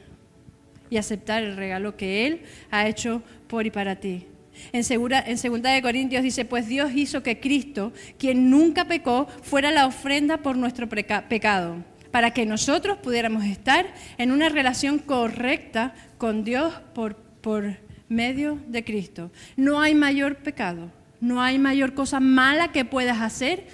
y 0.89 0.97
aceptar 0.97 1.43
el 1.43 1.57
regalo 1.57 1.95
que 1.95 2.25
Él 2.25 2.41
ha 2.71 2.87
hecho 2.87 3.21
por 3.47 3.65
y 3.65 3.71
para 3.71 3.97
ti. 3.97 4.27
En, 4.71 4.83
segunda, 4.83 5.19
en 5.19 5.37
segunda 5.37 5.71
de 5.71 5.81
Corintios 5.81 6.23
dice, 6.23 6.45
pues 6.45 6.67
Dios 6.67 6.91
hizo 6.95 7.21
que 7.21 7.39
Cristo, 7.39 7.93
quien 8.17 8.49
nunca 8.49 8.85
pecó, 8.85 9.27
fuera 9.43 9.71
la 9.71 9.85
ofrenda 9.85 10.37
por 10.37 10.57
nuestro 10.57 10.89
pecado, 10.89 11.83
para 12.11 12.31
que 12.31 12.45
nosotros 12.45 12.97
pudiéramos 12.97 13.45
estar 13.45 13.85
en 14.17 14.31
una 14.31 14.49
relación 14.49 14.99
correcta 14.99 15.93
con 16.17 16.43
Dios 16.43 16.73
por, 16.93 17.15
por 17.15 17.77
medio 18.09 18.59
de 18.67 18.83
Cristo. 18.83 19.31
No 19.55 19.81
hay 19.81 19.95
mayor 19.95 20.37
pecado, 20.37 20.91
no 21.19 21.41
hay 21.41 21.59
mayor 21.59 21.93
cosa 21.93 22.19
mala 22.19 22.71
que 22.71 22.85
puedas 22.85 23.21
hacer 23.21 23.67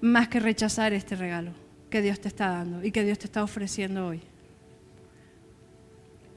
más 0.00 0.28
que 0.28 0.40
rechazar 0.40 0.92
este 0.92 1.16
regalo 1.16 1.52
que 1.90 2.02
Dios 2.02 2.20
te 2.20 2.28
está 2.28 2.48
dando 2.48 2.84
y 2.84 2.90
que 2.90 3.04
Dios 3.04 3.18
te 3.18 3.26
está 3.26 3.42
ofreciendo 3.42 4.06
hoy 4.06 4.22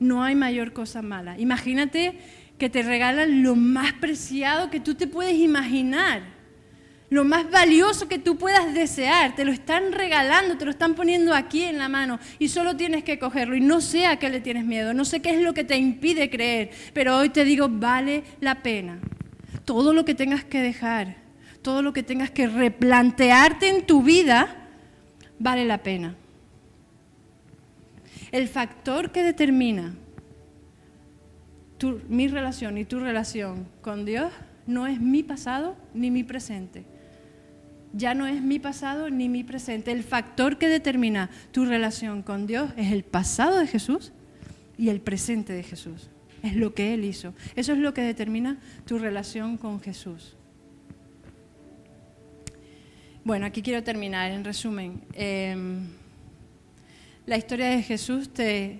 no 0.03 0.23
hay 0.23 0.35
mayor 0.35 0.73
cosa 0.73 1.01
mala. 1.01 1.39
Imagínate 1.39 2.19
que 2.57 2.69
te 2.69 2.83
regalan 2.83 3.41
lo 3.41 3.55
más 3.55 3.93
preciado 3.93 4.69
que 4.69 4.79
tú 4.79 4.95
te 4.95 5.07
puedes 5.07 5.35
imaginar, 5.35 6.21
lo 7.13 7.23
más 7.23 7.51
valioso 7.51 8.07
que 8.07 8.17
tú 8.17 8.37
puedas 8.37 8.73
desear. 8.73 9.35
Te 9.35 9.45
lo 9.45 9.51
están 9.51 9.91
regalando, 9.91 10.57
te 10.57 10.65
lo 10.65 10.71
están 10.71 10.95
poniendo 10.95 11.35
aquí 11.35 11.61
en 11.61 11.77
la 11.77 11.87
mano 11.87 12.19
y 12.39 12.49
solo 12.49 12.75
tienes 12.75 13.03
que 13.03 13.19
cogerlo. 13.19 13.55
Y 13.55 13.61
no 13.61 13.81
sé 13.81 14.07
a 14.07 14.17
qué 14.17 14.31
le 14.31 14.41
tienes 14.41 14.65
miedo, 14.65 14.95
no 14.95 15.05
sé 15.05 15.21
qué 15.21 15.29
es 15.29 15.39
lo 15.39 15.53
que 15.53 15.63
te 15.63 15.77
impide 15.77 16.31
creer, 16.31 16.71
pero 16.91 17.15
hoy 17.15 17.29
te 17.29 17.45
digo, 17.45 17.69
vale 17.69 18.23
la 18.39 18.63
pena. 18.63 18.97
Todo 19.63 19.93
lo 19.93 20.05
que 20.05 20.15
tengas 20.15 20.43
que 20.43 20.59
dejar, 20.59 21.17
todo 21.61 21.83
lo 21.83 21.93
que 21.93 22.01
tengas 22.01 22.31
que 22.31 22.47
replantearte 22.47 23.69
en 23.69 23.85
tu 23.85 24.01
vida, 24.01 24.69
vale 25.37 25.65
la 25.65 25.83
pena. 25.83 26.15
El 28.31 28.47
factor 28.47 29.11
que 29.11 29.21
determina 29.21 29.93
mi 32.09 32.27
relación 32.27 32.79
y 32.79 32.85
tu 32.85 32.99
relación 32.99 33.67
con 33.83 34.03
Dios 34.03 34.33
no 34.65 34.87
es 34.87 34.99
mi 34.99 35.21
pasado 35.21 35.75
ni 35.93 36.09
mi 36.09 36.23
presente. 36.23 36.85
Ya 37.93 38.15
no 38.15 38.25
es 38.25 38.41
mi 38.41 38.57
pasado 38.57 39.09
ni 39.11 39.29
mi 39.29 39.43
presente. 39.43 39.91
El 39.91 40.03
factor 40.03 40.57
que 40.57 40.67
determina 40.67 41.29
tu 41.51 41.65
relación 41.65 42.23
con 42.23 42.47
Dios 42.47 42.71
es 42.75 42.91
el 42.91 43.03
pasado 43.03 43.59
de 43.59 43.67
Jesús 43.67 44.11
y 44.77 44.89
el 44.89 44.99
presente 44.99 45.53
de 45.53 45.63
Jesús. 45.63 46.09
Es 46.41 46.55
lo 46.55 46.73
que 46.73 46.95
Él 46.95 47.05
hizo. 47.05 47.33
Eso 47.55 47.71
es 47.73 47.77
lo 47.77 47.93
que 47.93 48.01
determina 48.01 48.57
tu 48.85 48.97
relación 48.97 49.57
con 49.57 49.79
Jesús. 49.79 50.35
Bueno, 53.23 53.45
aquí 53.45 53.61
quiero 53.61 53.83
terminar. 53.83 54.31
En 54.31 54.43
resumen, 54.43 55.01
em, 55.13 55.87
la 57.25 57.37
historia 57.37 57.67
de 57.67 57.81
Jesús 57.81 58.33
te 58.33 58.79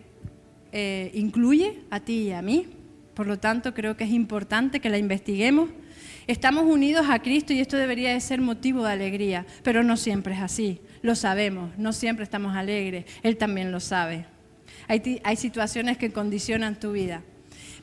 eh, 0.73 1.11
incluye 1.13 1.81
a 1.91 1.99
ti 1.99 2.23
y 2.23 2.31
a 2.31 2.41
mí, 2.41 2.67
por 3.13 3.27
lo 3.27 3.39
tanto 3.39 3.73
creo 3.73 3.95
que 3.95 4.03
es 4.03 4.09
importante 4.09 4.81
que 4.81 4.89
la 4.89 4.97
investiguemos. 4.97 5.69
Estamos 6.25 6.63
unidos 6.63 7.07
a 7.09 7.19
Cristo 7.19 7.51
y 7.51 7.59
esto 7.59 7.75
debería 7.75 8.13
de 8.13 8.21
ser 8.21 8.39
motivo 8.39 8.83
de 8.83 8.91
alegría, 8.93 9.45
pero 9.61 9.83
no 9.83 9.97
siempre 9.97 10.33
es 10.35 10.41
así, 10.41 10.79
lo 11.01 11.15
sabemos, 11.15 11.77
no 11.77 11.91
siempre 11.91 12.23
estamos 12.23 12.55
alegres, 12.55 13.05
Él 13.23 13.37
también 13.37 13.71
lo 13.71 13.79
sabe. 13.79 14.25
Hay, 14.87 15.21
hay 15.23 15.35
situaciones 15.35 15.97
que 15.97 16.11
condicionan 16.11 16.79
tu 16.79 16.93
vida, 16.93 17.23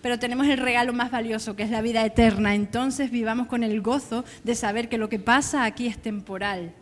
pero 0.01 0.19
tenemos 0.19 0.47
el 0.47 0.57
regalo 0.57 0.95
más 0.95 1.11
valioso, 1.11 1.55
que 1.55 1.63
es 1.63 1.71
la 1.71 1.83
vida 1.83 2.05
eterna. 2.05 2.55
Entonces 2.55 3.11
vivamos 3.11 3.47
con 3.47 3.63
el 3.63 3.83
gozo 3.83 4.25
de 4.45 4.55
saber 4.55 4.89
que 4.89 4.97
lo 4.99 5.11
que 5.11 5.19
pasa 5.19 5.65
aquí 5.65 5.87
es 5.87 5.99
temporal. 5.99 6.73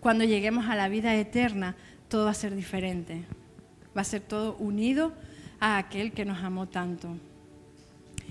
Cuando 0.00 0.24
lleguemos 0.24 0.66
a 0.68 0.74
la 0.74 0.88
vida 0.88 1.14
eterna, 1.14 1.76
todo 2.08 2.24
va 2.24 2.30
a 2.30 2.34
ser 2.34 2.54
diferente. 2.56 3.24
Va 3.96 4.00
a 4.00 4.04
ser 4.04 4.22
todo 4.22 4.56
unido 4.56 5.12
a 5.60 5.76
aquel 5.76 6.12
que 6.12 6.24
nos 6.24 6.42
amó 6.42 6.66
tanto. 6.66 7.18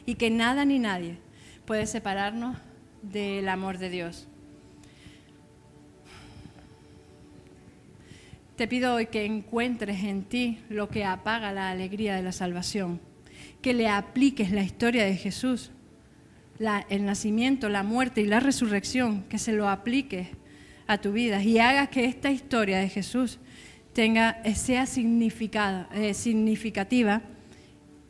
Y 0.08 0.15
que 0.15 0.32
nada 0.32 0.65
ni 0.65 0.80
nadie 0.80 1.17
puede 1.65 1.86
separarnos 1.86 2.58
del 3.02 3.50
amor 3.50 3.78
de 3.78 3.90
Dios. 3.90 4.28
Te 8.56 8.68
pido 8.68 8.94
hoy 8.94 9.08
que 9.08 9.26
encuentres 9.26 10.04
en 10.04 10.24
ti 10.24 10.60
lo 10.70 10.90
que 10.90 11.04
apaga 11.04 11.52
la 11.52 11.72
alegría 11.72 12.16
de 12.16 12.22
la 12.22 12.32
salvación, 12.32 13.00
que 13.62 13.74
le 13.74 13.88
apliques 13.88 14.52
la 14.52 14.62
historia 14.62 15.06
de 15.06 15.16
Jesús, 15.16 15.72
el 16.90 17.06
nacimiento, 17.06 17.70
la 17.70 17.82
muerte 17.82 18.22
y 18.22 18.26
la 18.26 18.40
resurrección, 18.40 19.24
que 19.24 19.40
se 19.40 19.54
lo 19.54 19.68
apliques 19.68 20.28
a 20.86 21.00
tu 21.00 21.12
vida 21.12 21.42
y 21.42 21.58
hagas 21.58 21.90
que 21.90 22.06
esta 22.06 22.30
historia 22.30 22.78
de 22.80 22.90
Jesús 22.90 23.39
tenga, 23.93 24.43
sea 24.54 24.84
eh, 24.84 26.14
significativa 26.14 27.22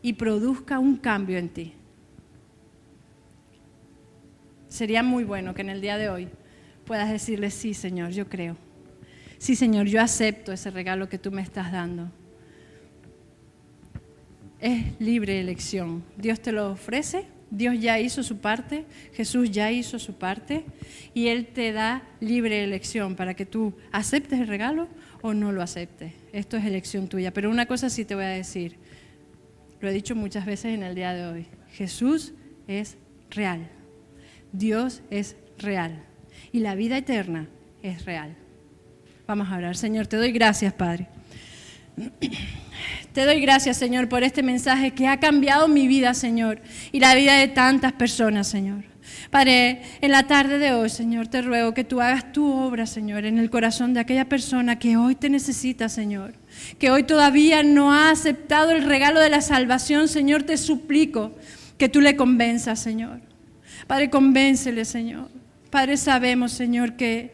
y 0.02 0.14
produzca 0.14 0.80
un 0.80 0.98
cambio 0.98 1.38
en 1.38 1.50
ti. 1.50 1.74
Sería 4.72 5.04
muy 5.04 5.26
bueno 5.26 5.54
que 5.54 5.64
en 5.64 5.70
el 5.70 5.82
día 5.82 5.98
de 5.98 6.08
hoy 6.08 6.30
puedas 6.86 7.10
decirle, 7.10 7.52
sí, 7.52 7.74
Señor, 7.74 8.12
yo 8.12 8.30
creo. 8.30 8.56
Sí, 9.38 9.58
Señor, 9.58 9.88
yo 9.88 10.02
acepto 10.02 10.54
ese 10.54 10.72
regalo 10.72 11.10
que 11.10 11.18
tú 11.18 11.30
me 11.30 11.42
estás 11.42 11.74
dando. 11.74 12.10
Es 14.62 14.98
libre 15.02 15.42
elección. 15.42 16.06
Dios 16.16 16.40
te 16.40 16.54
lo 16.54 16.72
ofrece, 16.72 17.26
Dios 17.50 17.82
ya 17.82 18.00
hizo 18.00 18.24
su 18.24 18.38
parte, 18.38 18.86
Jesús 19.12 19.52
ya 19.52 19.70
hizo 19.74 20.00
su 20.00 20.14
parte 20.14 20.64
y 21.14 21.28
Él 21.28 21.48
te 21.48 21.74
da 21.74 22.04
libre 22.22 22.64
elección 22.64 23.18
para 23.18 23.34
que 23.34 23.46
tú 23.46 23.74
aceptes 23.92 24.40
el 24.40 24.48
regalo 24.48 24.88
o 25.22 25.34
no 25.34 25.52
lo 25.52 25.62
aceptes. 25.62 26.14
Esto 26.32 26.56
es 26.56 26.64
elección 26.64 27.10
tuya. 27.10 27.34
Pero 27.34 27.50
una 27.50 27.66
cosa 27.66 27.90
sí 27.90 28.06
te 28.06 28.16
voy 28.16 28.24
a 28.24 28.30
decir. 28.30 28.78
lo 29.82 29.90
he 29.90 29.92
dicho 29.92 30.16
muchas 30.16 30.46
veces 30.46 30.74
en 30.74 30.84
el 30.84 30.96
día 30.96 31.14
de 31.14 31.26
hoy, 31.26 31.48
Jesús 31.74 32.34
es 32.70 32.96
real. 33.32 33.68
Dios 34.52 35.02
es 35.10 35.36
real. 35.58 36.04
Y 36.52 36.60
la 36.60 36.76
vida 36.76 36.98
eterna 36.98 37.48
es 37.82 38.06
real. 38.06 38.36
Vamos 39.28 39.50
a 39.50 39.58
orar. 39.58 39.78
Señor, 39.78 40.08
te 40.08 40.18
doy 40.18 40.32
gracias, 40.32 40.74
Padre. 40.74 41.08
Te 43.14 43.26
doy 43.26 43.42
gracias, 43.42 43.78
Señor, 43.78 44.08
por 44.08 44.24
este 44.24 44.42
mensaje 44.42 44.92
que 44.92 45.08
ha 45.08 45.20
cambiado 45.20 45.68
mi 45.68 45.88
vida, 45.88 46.14
Señor, 46.14 46.62
y 46.92 47.00
la 47.00 47.14
vida 47.14 47.36
de 47.36 47.50
tantas 47.50 47.94
personas, 47.94 48.48
Señor. 48.48 48.86
Padre, 49.30 49.82
en 50.02 50.12
la 50.12 50.24
tarde 50.28 50.58
de 50.58 50.74
hoy, 50.74 50.90
Señor, 50.90 51.28
te 51.28 51.42
ruego 51.42 51.74
que 51.74 51.84
tú 51.84 52.02
hagas 52.02 52.32
tu 52.32 52.52
obra, 52.52 52.86
Señor, 52.86 53.26
en 53.26 53.38
el 53.38 53.50
corazón 53.50 53.94
de 53.94 54.00
aquella 54.00 54.26
persona 54.26 54.80
que 54.80 54.98
hoy 54.98 55.16
te 55.16 55.30
necesita, 55.30 55.90
Señor. 55.90 56.34
Que 56.80 56.92
hoy 56.92 57.04
todavía 57.04 57.64
no 57.64 57.94
ha 57.94 58.12
aceptado 58.12 58.72
el 58.72 58.84
regalo 58.84 59.20
de 59.20 59.30
la 59.30 59.42
salvación, 59.42 60.08
Señor, 60.08 60.44
te 60.44 60.58
suplico 60.58 61.36
que 61.78 61.90
tú 61.90 62.00
le 62.00 62.16
convenzas, 62.16 62.80
Señor. 62.80 63.31
Padre, 63.92 64.10
convéncele, 64.10 64.86
Señor. 64.86 65.28
Padre, 65.70 65.98
sabemos, 65.98 66.54
Señor, 66.54 66.94
que 66.94 67.34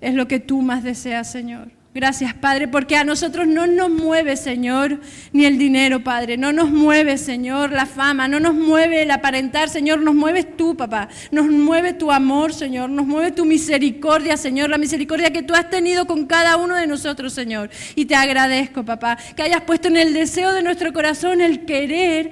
es 0.00 0.14
lo 0.14 0.26
que 0.28 0.40
tú 0.40 0.62
más 0.62 0.82
deseas, 0.82 1.30
Señor. 1.30 1.72
Gracias, 1.94 2.32
Padre, 2.32 2.68
porque 2.68 2.96
a 2.96 3.04
nosotros 3.04 3.46
no 3.46 3.66
nos 3.66 3.90
mueve, 3.90 4.38
Señor, 4.38 4.98
ni 5.34 5.44
el 5.44 5.58
dinero, 5.58 6.02
Padre. 6.02 6.38
No 6.38 6.54
nos 6.54 6.70
mueve, 6.70 7.18
Señor, 7.18 7.72
la 7.72 7.84
fama. 7.84 8.28
No 8.28 8.40
nos 8.40 8.54
mueve 8.54 9.02
el 9.02 9.10
aparentar, 9.10 9.68
Señor. 9.68 10.00
Nos 10.00 10.14
mueves 10.14 10.56
tú, 10.56 10.74
papá. 10.74 11.10
Nos 11.32 11.50
mueve 11.50 11.92
tu 11.92 12.10
amor, 12.10 12.54
Señor. 12.54 12.88
Nos 12.88 13.06
mueve 13.06 13.32
tu 13.32 13.44
misericordia, 13.44 14.38
Señor. 14.38 14.70
La 14.70 14.78
misericordia 14.78 15.34
que 15.34 15.42
tú 15.42 15.52
has 15.52 15.68
tenido 15.68 16.06
con 16.06 16.24
cada 16.24 16.56
uno 16.56 16.76
de 16.76 16.86
nosotros, 16.86 17.34
Señor. 17.34 17.68
Y 17.94 18.06
te 18.06 18.14
agradezco, 18.14 18.86
papá, 18.86 19.18
que 19.36 19.42
hayas 19.42 19.60
puesto 19.64 19.88
en 19.88 19.98
el 19.98 20.14
deseo 20.14 20.54
de 20.54 20.62
nuestro 20.62 20.94
corazón 20.94 21.42
el 21.42 21.66
querer 21.66 22.30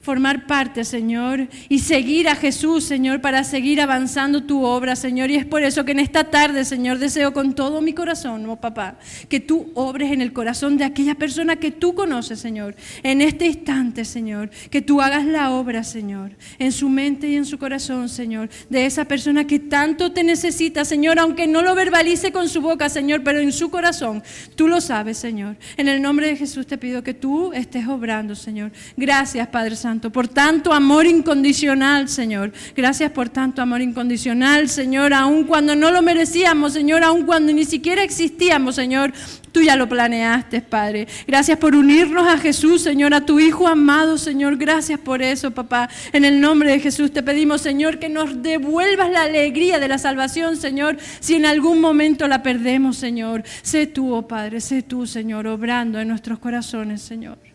formar 0.00 0.46
parte, 0.46 0.84
Señor, 0.84 1.48
y 1.68 1.80
seguir 1.80 2.28
a 2.28 2.34
Jesús, 2.34 2.84
Señor, 2.84 3.20
para 3.20 3.44
seguir 3.44 3.82
avanzando 3.82 4.42
tu 4.42 4.64
obra, 4.64 4.96
Señor. 4.96 5.30
Y 5.30 5.36
es 5.36 5.44
por 5.44 5.62
eso 5.62 5.84
que 5.84 5.92
en 5.92 5.98
esta 5.98 6.24
tarde, 6.24 6.64
Señor, 6.64 6.98
deseo 6.98 7.34
con 7.34 7.54
todo 7.54 7.82
mi 7.82 7.92
corazón, 7.92 8.48
oh 8.48 8.56
papá, 8.56 8.98
que 9.28 9.40
tú 9.40 9.70
obres 9.74 10.10
en 10.12 10.22
el 10.22 10.32
corazón 10.32 10.78
de 10.78 10.84
aquella 10.84 11.16
persona 11.16 11.56
que 11.56 11.70
tú 11.70 11.94
conoces, 11.94 12.40
Señor. 12.40 12.74
En 13.02 13.20
este 13.20 13.46
instante, 13.46 14.06
Señor, 14.06 14.50
que 14.70 14.80
tú 14.80 15.02
hagas 15.02 15.26
la 15.26 15.50
obra, 15.50 15.84
Señor, 15.84 16.32
en 16.58 16.72
su 16.72 16.88
mente 16.88 17.28
y 17.28 17.36
en 17.36 17.44
su 17.44 17.58
corazón, 17.58 18.08
Señor, 18.08 18.48
de 18.70 18.86
esa 18.86 19.04
persona 19.04 19.46
que 19.46 19.58
tanto 19.58 20.12
te 20.12 20.24
necesita, 20.24 20.86
Señor, 20.86 21.18
aunque 21.18 21.46
no 21.46 21.60
lo 21.60 21.74
verbalice 21.74 22.32
con 22.32 22.48
su 22.48 22.62
boca, 22.62 22.88
Señor, 22.88 23.22
pero 23.22 23.38
en 23.38 23.52
su 23.52 23.70
corazón, 23.70 24.22
tú 24.56 24.66
lo 24.66 24.80
sabes, 24.80 25.18
Señor. 25.18 25.56
En 25.76 25.88
el 25.88 26.00
nombre 26.00 26.26
de 26.26 26.36
Jesús 26.36 26.66
te 26.66 26.78
pido 26.78 27.02
que 27.02 27.12
tú 27.12 27.52
estés 27.52 27.86
obrando, 27.86 28.34
Señor. 28.34 28.72
Gracias, 28.96 29.46
Padre 29.48 29.76
Santo 29.76 29.89
por 29.98 30.28
tanto 30.28 30.72
amor 30.72 31.06
incondicional, 31.06 32.08
Señor. 32.08 32.52
Gracias 32.76 33.10
por 33.10 33.28
tanto 33.28 33.60
amor 33.60 33.80
incondicional, 33.80 34.68
Señor, 34.68 35.12
aun 35.12 35.44
cuando 35.44 35.74
no 35.74 35.90
lo 35.90 36.00
merecíamos, 36.00 36.72
Señor, 36.72 37.02
aun 37.02 37.24
cuando 37.24 37.52
ni 37.52 37.64
siquiera 37.64 38.04
existíamos, 38.04 38.76
Señor. 38.76 39.12
Tú 39.52 39.62
ya 39.62 39.74
lo 39.74 39.88
planeaste, 39.88 40.60
Padre. 40.60 41.08
Gracias 41.26 41.58
por 41.58 41.74
unirnos 41.74 42.28
a 42.28 42.38
Jesús, 42.38 42.82
Señor, 42.82 43.14
a 43.14 43.26
tu 43.26 43.40
Hijo 43.40 43.66
amado, 43.66 44.16
Señor. 44.16 44.56
Gracias 44.56 45.00
por 45.00 45.22
eso, 45.22 45.50
papá. 45.50 45.88
En 46.12 46.24
el 46.24 46.40
nombre 46.40 46.70
de 46.70 46.78
Jesús 46.78 47.12
te 47.12 47.22
pedimos, 47.22 47.60
Señor, 47.60 47.98
que 47.98 48.08
nos 48.08 48.42
devuelvas 48.42 49.10
la 49.10 49.22
alegría 49.22 49.80
de 49.80 49.88
la 49.88 49.98
salvación, 49.98 50.56
Señor, 50.56 50.98
si 51.18 51.34
en 51.34 51.46
algún 51.46 51.80
momento 51.80 52.28
la 52.28 52.44
perdemos, 52.44 52.96
Señor. 52.96 53.42
Sé 53.62 53.88
tú, 53.88 54.14
oh 54.14 54.28
Padre, 54.28 54.60
sé 54.60 54.82
tú, 54.82 55.06
Señor, 55.06 55.48
obrando 55.48 55.98
en 55.98 56.06
nuestros 56.08 56.38
corazones, 56.38 57.02
Señor. 57.02 57.49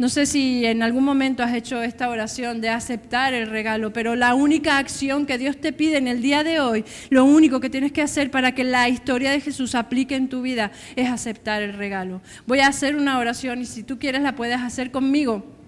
No 0.00 0.08
sé 0.08 0.24
si 0.24 0.64
en 0.64 0.82
algún 0.82 1.04
momento 1.04 1.42
has 1.42 1.52
hecho 1.52 1.82
esta 1.82 2.08
oración 2.08 2.62
de 2.62 2.70
aceptar 2.70 3.34
el 3.34 3.50
regalo, 3.50 3.92
pero 3.92 4.16
la 4.16 4.34
única 4.34 4.78
acción 4.78 5.26
que 5.26 5.36
Dios 5.36 5.58
te 5.58 5.74
pide 5.74 5.98
en 5.98 6.08
el 6.08 6.22
día 6.22 6.42
de 6.42 6.58
hoy, 6.58 6.86
lo 7.10 7.26
único 7.26 7.60
que 7.60 7.68
tienes 7.68 7.92
que 7.92 8.00
hacer 8.00 8.30
para 8.30 8.54
que 8.54 8.64
la 8.64 8.88
historia 8.88 9.30
de 9.30 9.42
Jesús 9.42 9.74
aplique 9.74 10.14
en 10.14 10.30
tu 10.30 10.40
vida 10.40 10.72
es 10.96 11.10
aceptar 11.10 11.60
el 11.60 11.74
regalo. 11.74 12.22
Voy 12.46 12.60
a 12.60 12.68
hacer 12.68 12.96
una 12.96 13.18
oración 13.18 13.60
y 13.60 13.66
si 13.66 13.82
tú 13.82 13.98
quieres 13.98 14.22
la 14.22 14.34
puedes 14.34 14.58
hacer 14.60 14.90
conmigo. 14.90 15.59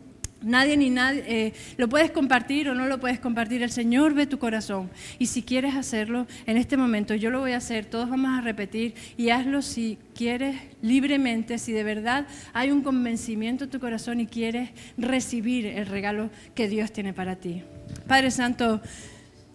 Nadie 0.42 0.76
ni 0.76 0.90
nadie, 0.90 1.24
eh, 1.26 1.52
lo 1.76 1.88
puedes 1.88 2.10
compartir 2.10 2.68
o 2.68 2.74
no 2.74 2.86
lo 2.86 2.98
puedes 3.00 3.20
compartir. 3.20 3.62
El 3.62 3.70
Señor 3.70 4.14
ve 4.14 4.26
tu 4.26 4.38
corazón. 4.38 4.90
Y 5.18 5.26
si 5.26 5.42
quieres 5.42 5.74
hacerlo 5.74 6.26
en 6.46 6.56
este 6.56 6.76
momento, 6.76 7.14
yo 7.14 7.30
lo 7.30 7.40
voy 7.40 7.52
a 7.52 7.58
hacer, 7.58 7.84
todos 7.84 8.10
vamos 8.10 8.38
a 8.38 8.40
repetir 8.40 8.94
y 9.16 9.30
hazlo 9.30 9.62
si 9.62 9.98
quieres 10.14 10.56
libremente, 10.82 11.58
si 11.58 11.72
de 11.72 11.84
verdad 11.84 12.26
hay 12.52 12.70
un 12.70 12.82
convencimiento 12.82 13.64
en 13.64 13.70
tu 13.70 13.80
corazón 13.80 14.20
y 14.20 14.26
quieres 14.26 14.70
recibir 14.96 15.66
el 15.66 15.86
regalo 15.86 16.30
que 16.54 16.68
Dios 16.68 16.92
tiene 16.92 17.12
para 17.12 17.36
ti. 17.36 17.62
Padre 18.06 18.30
Santo, 18.30 18.80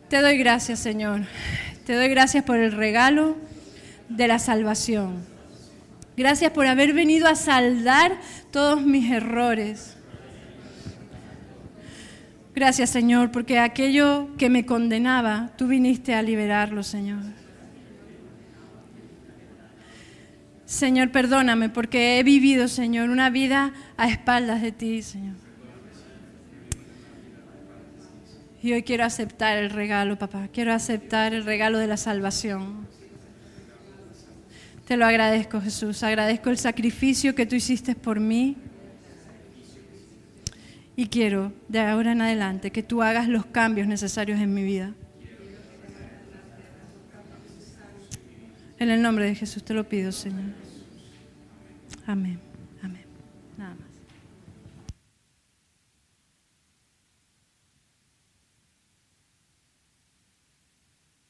te 0.10 0.22
doy 0.22 0.38
gracias, 0.38 0.80
Señor. 0.80 1.22
Te 1.86 1.94
doy 1.94 2.08
gracias 2.08 2.44
por 2.44 2.58
el 2.58 2.72
regalo 2.72 3.36
de 4.08 4.28
la 4.28 4.40
salvación. 4.40 5.26
Gracias 6.16 6.52
por 6.52 6.66
haber 6.66 6.94
venido 6.94 7.28
a 7.28 7.36
saldar 7.36 8.18
todos 8.52 8.82
mis 8.82 9.12
errores. 9.12 9.97
Gracias, 12.58 12.90
Señor, 12.90 13.32
porque 13.32 13.60
aquello 13.60 14.30
que 14.36 14.50
me 14.50 14.66
condenaba, 14.66 15.52
tú 15.60 15.68
viniste 15.68 16.16
a 16.16 16.24
liberarlo, 16.24 16.82
Señor. 16.82 17.20
Señor, 20.66 21.12
perdóname 21.12 21.70
porque 21.70 22.18
he 22.18 22.24
vivido, 22.24 22.68
Señor, 22.68 23.12
una 23.12 23.30
vida 23.30 23.74
a 23.96 24.10
espaldas 24.10 24.64
de 24.64 24.72
ti, 24.72 25.04
Señor. 25.04 25.36
Y 28.64 28.74
hoy 28.74 28.82
quiero 28.82 29.06
aceptar 29.06 29.60
el 29.60 29.70
regalo, 29.70 30.18
papá. 30.18 30.48
Quiero 30.52 30.74
aceptar 30.74 31.36
el 31.36 31.46
regalo 31.46 31.78
de 31.78 31.86
la 31.86 31.98
salvación. 31.98 32.88
Te 34.88 34.98
lo 34.98 35.06
agradezco, 35.06 35.62
Jesús. 35.62 36.02
Agradezco 36.02 36.50
el 36.50 36.58
sacrificio 36.58 37.36
que 37.36 37.46
tú 37.46 37.56
hiciste 37.56 37.94
por 37.94 38.20
mí. 38.20 38.58
Y 41.00 41.10
quiero 41.10 41.54
de 41.68 41.80
ahora 41.80 42.14
en 42.14 42.22
adelante 42.22 42.72
que 42.72 42.82
tú 42.82 43.04
hagas 43.04 43.28
los 43.28 43.46
cambios 43.46 43.88
necesarios 43.88 44.40
en 44.40 44.52
mi 44.56 44.64
vida. 44.64 44.96
En 48.80 48.90
el 48.90 49.04
nombre 49.04 49.26
de 49.26 49.36
Jesús 49.36 49.64
te 49.64 49.76
lo 49.76 49.88
pido, 49.88 50.12
Señor. 50.12 50.54
Amén. 52.08 52.47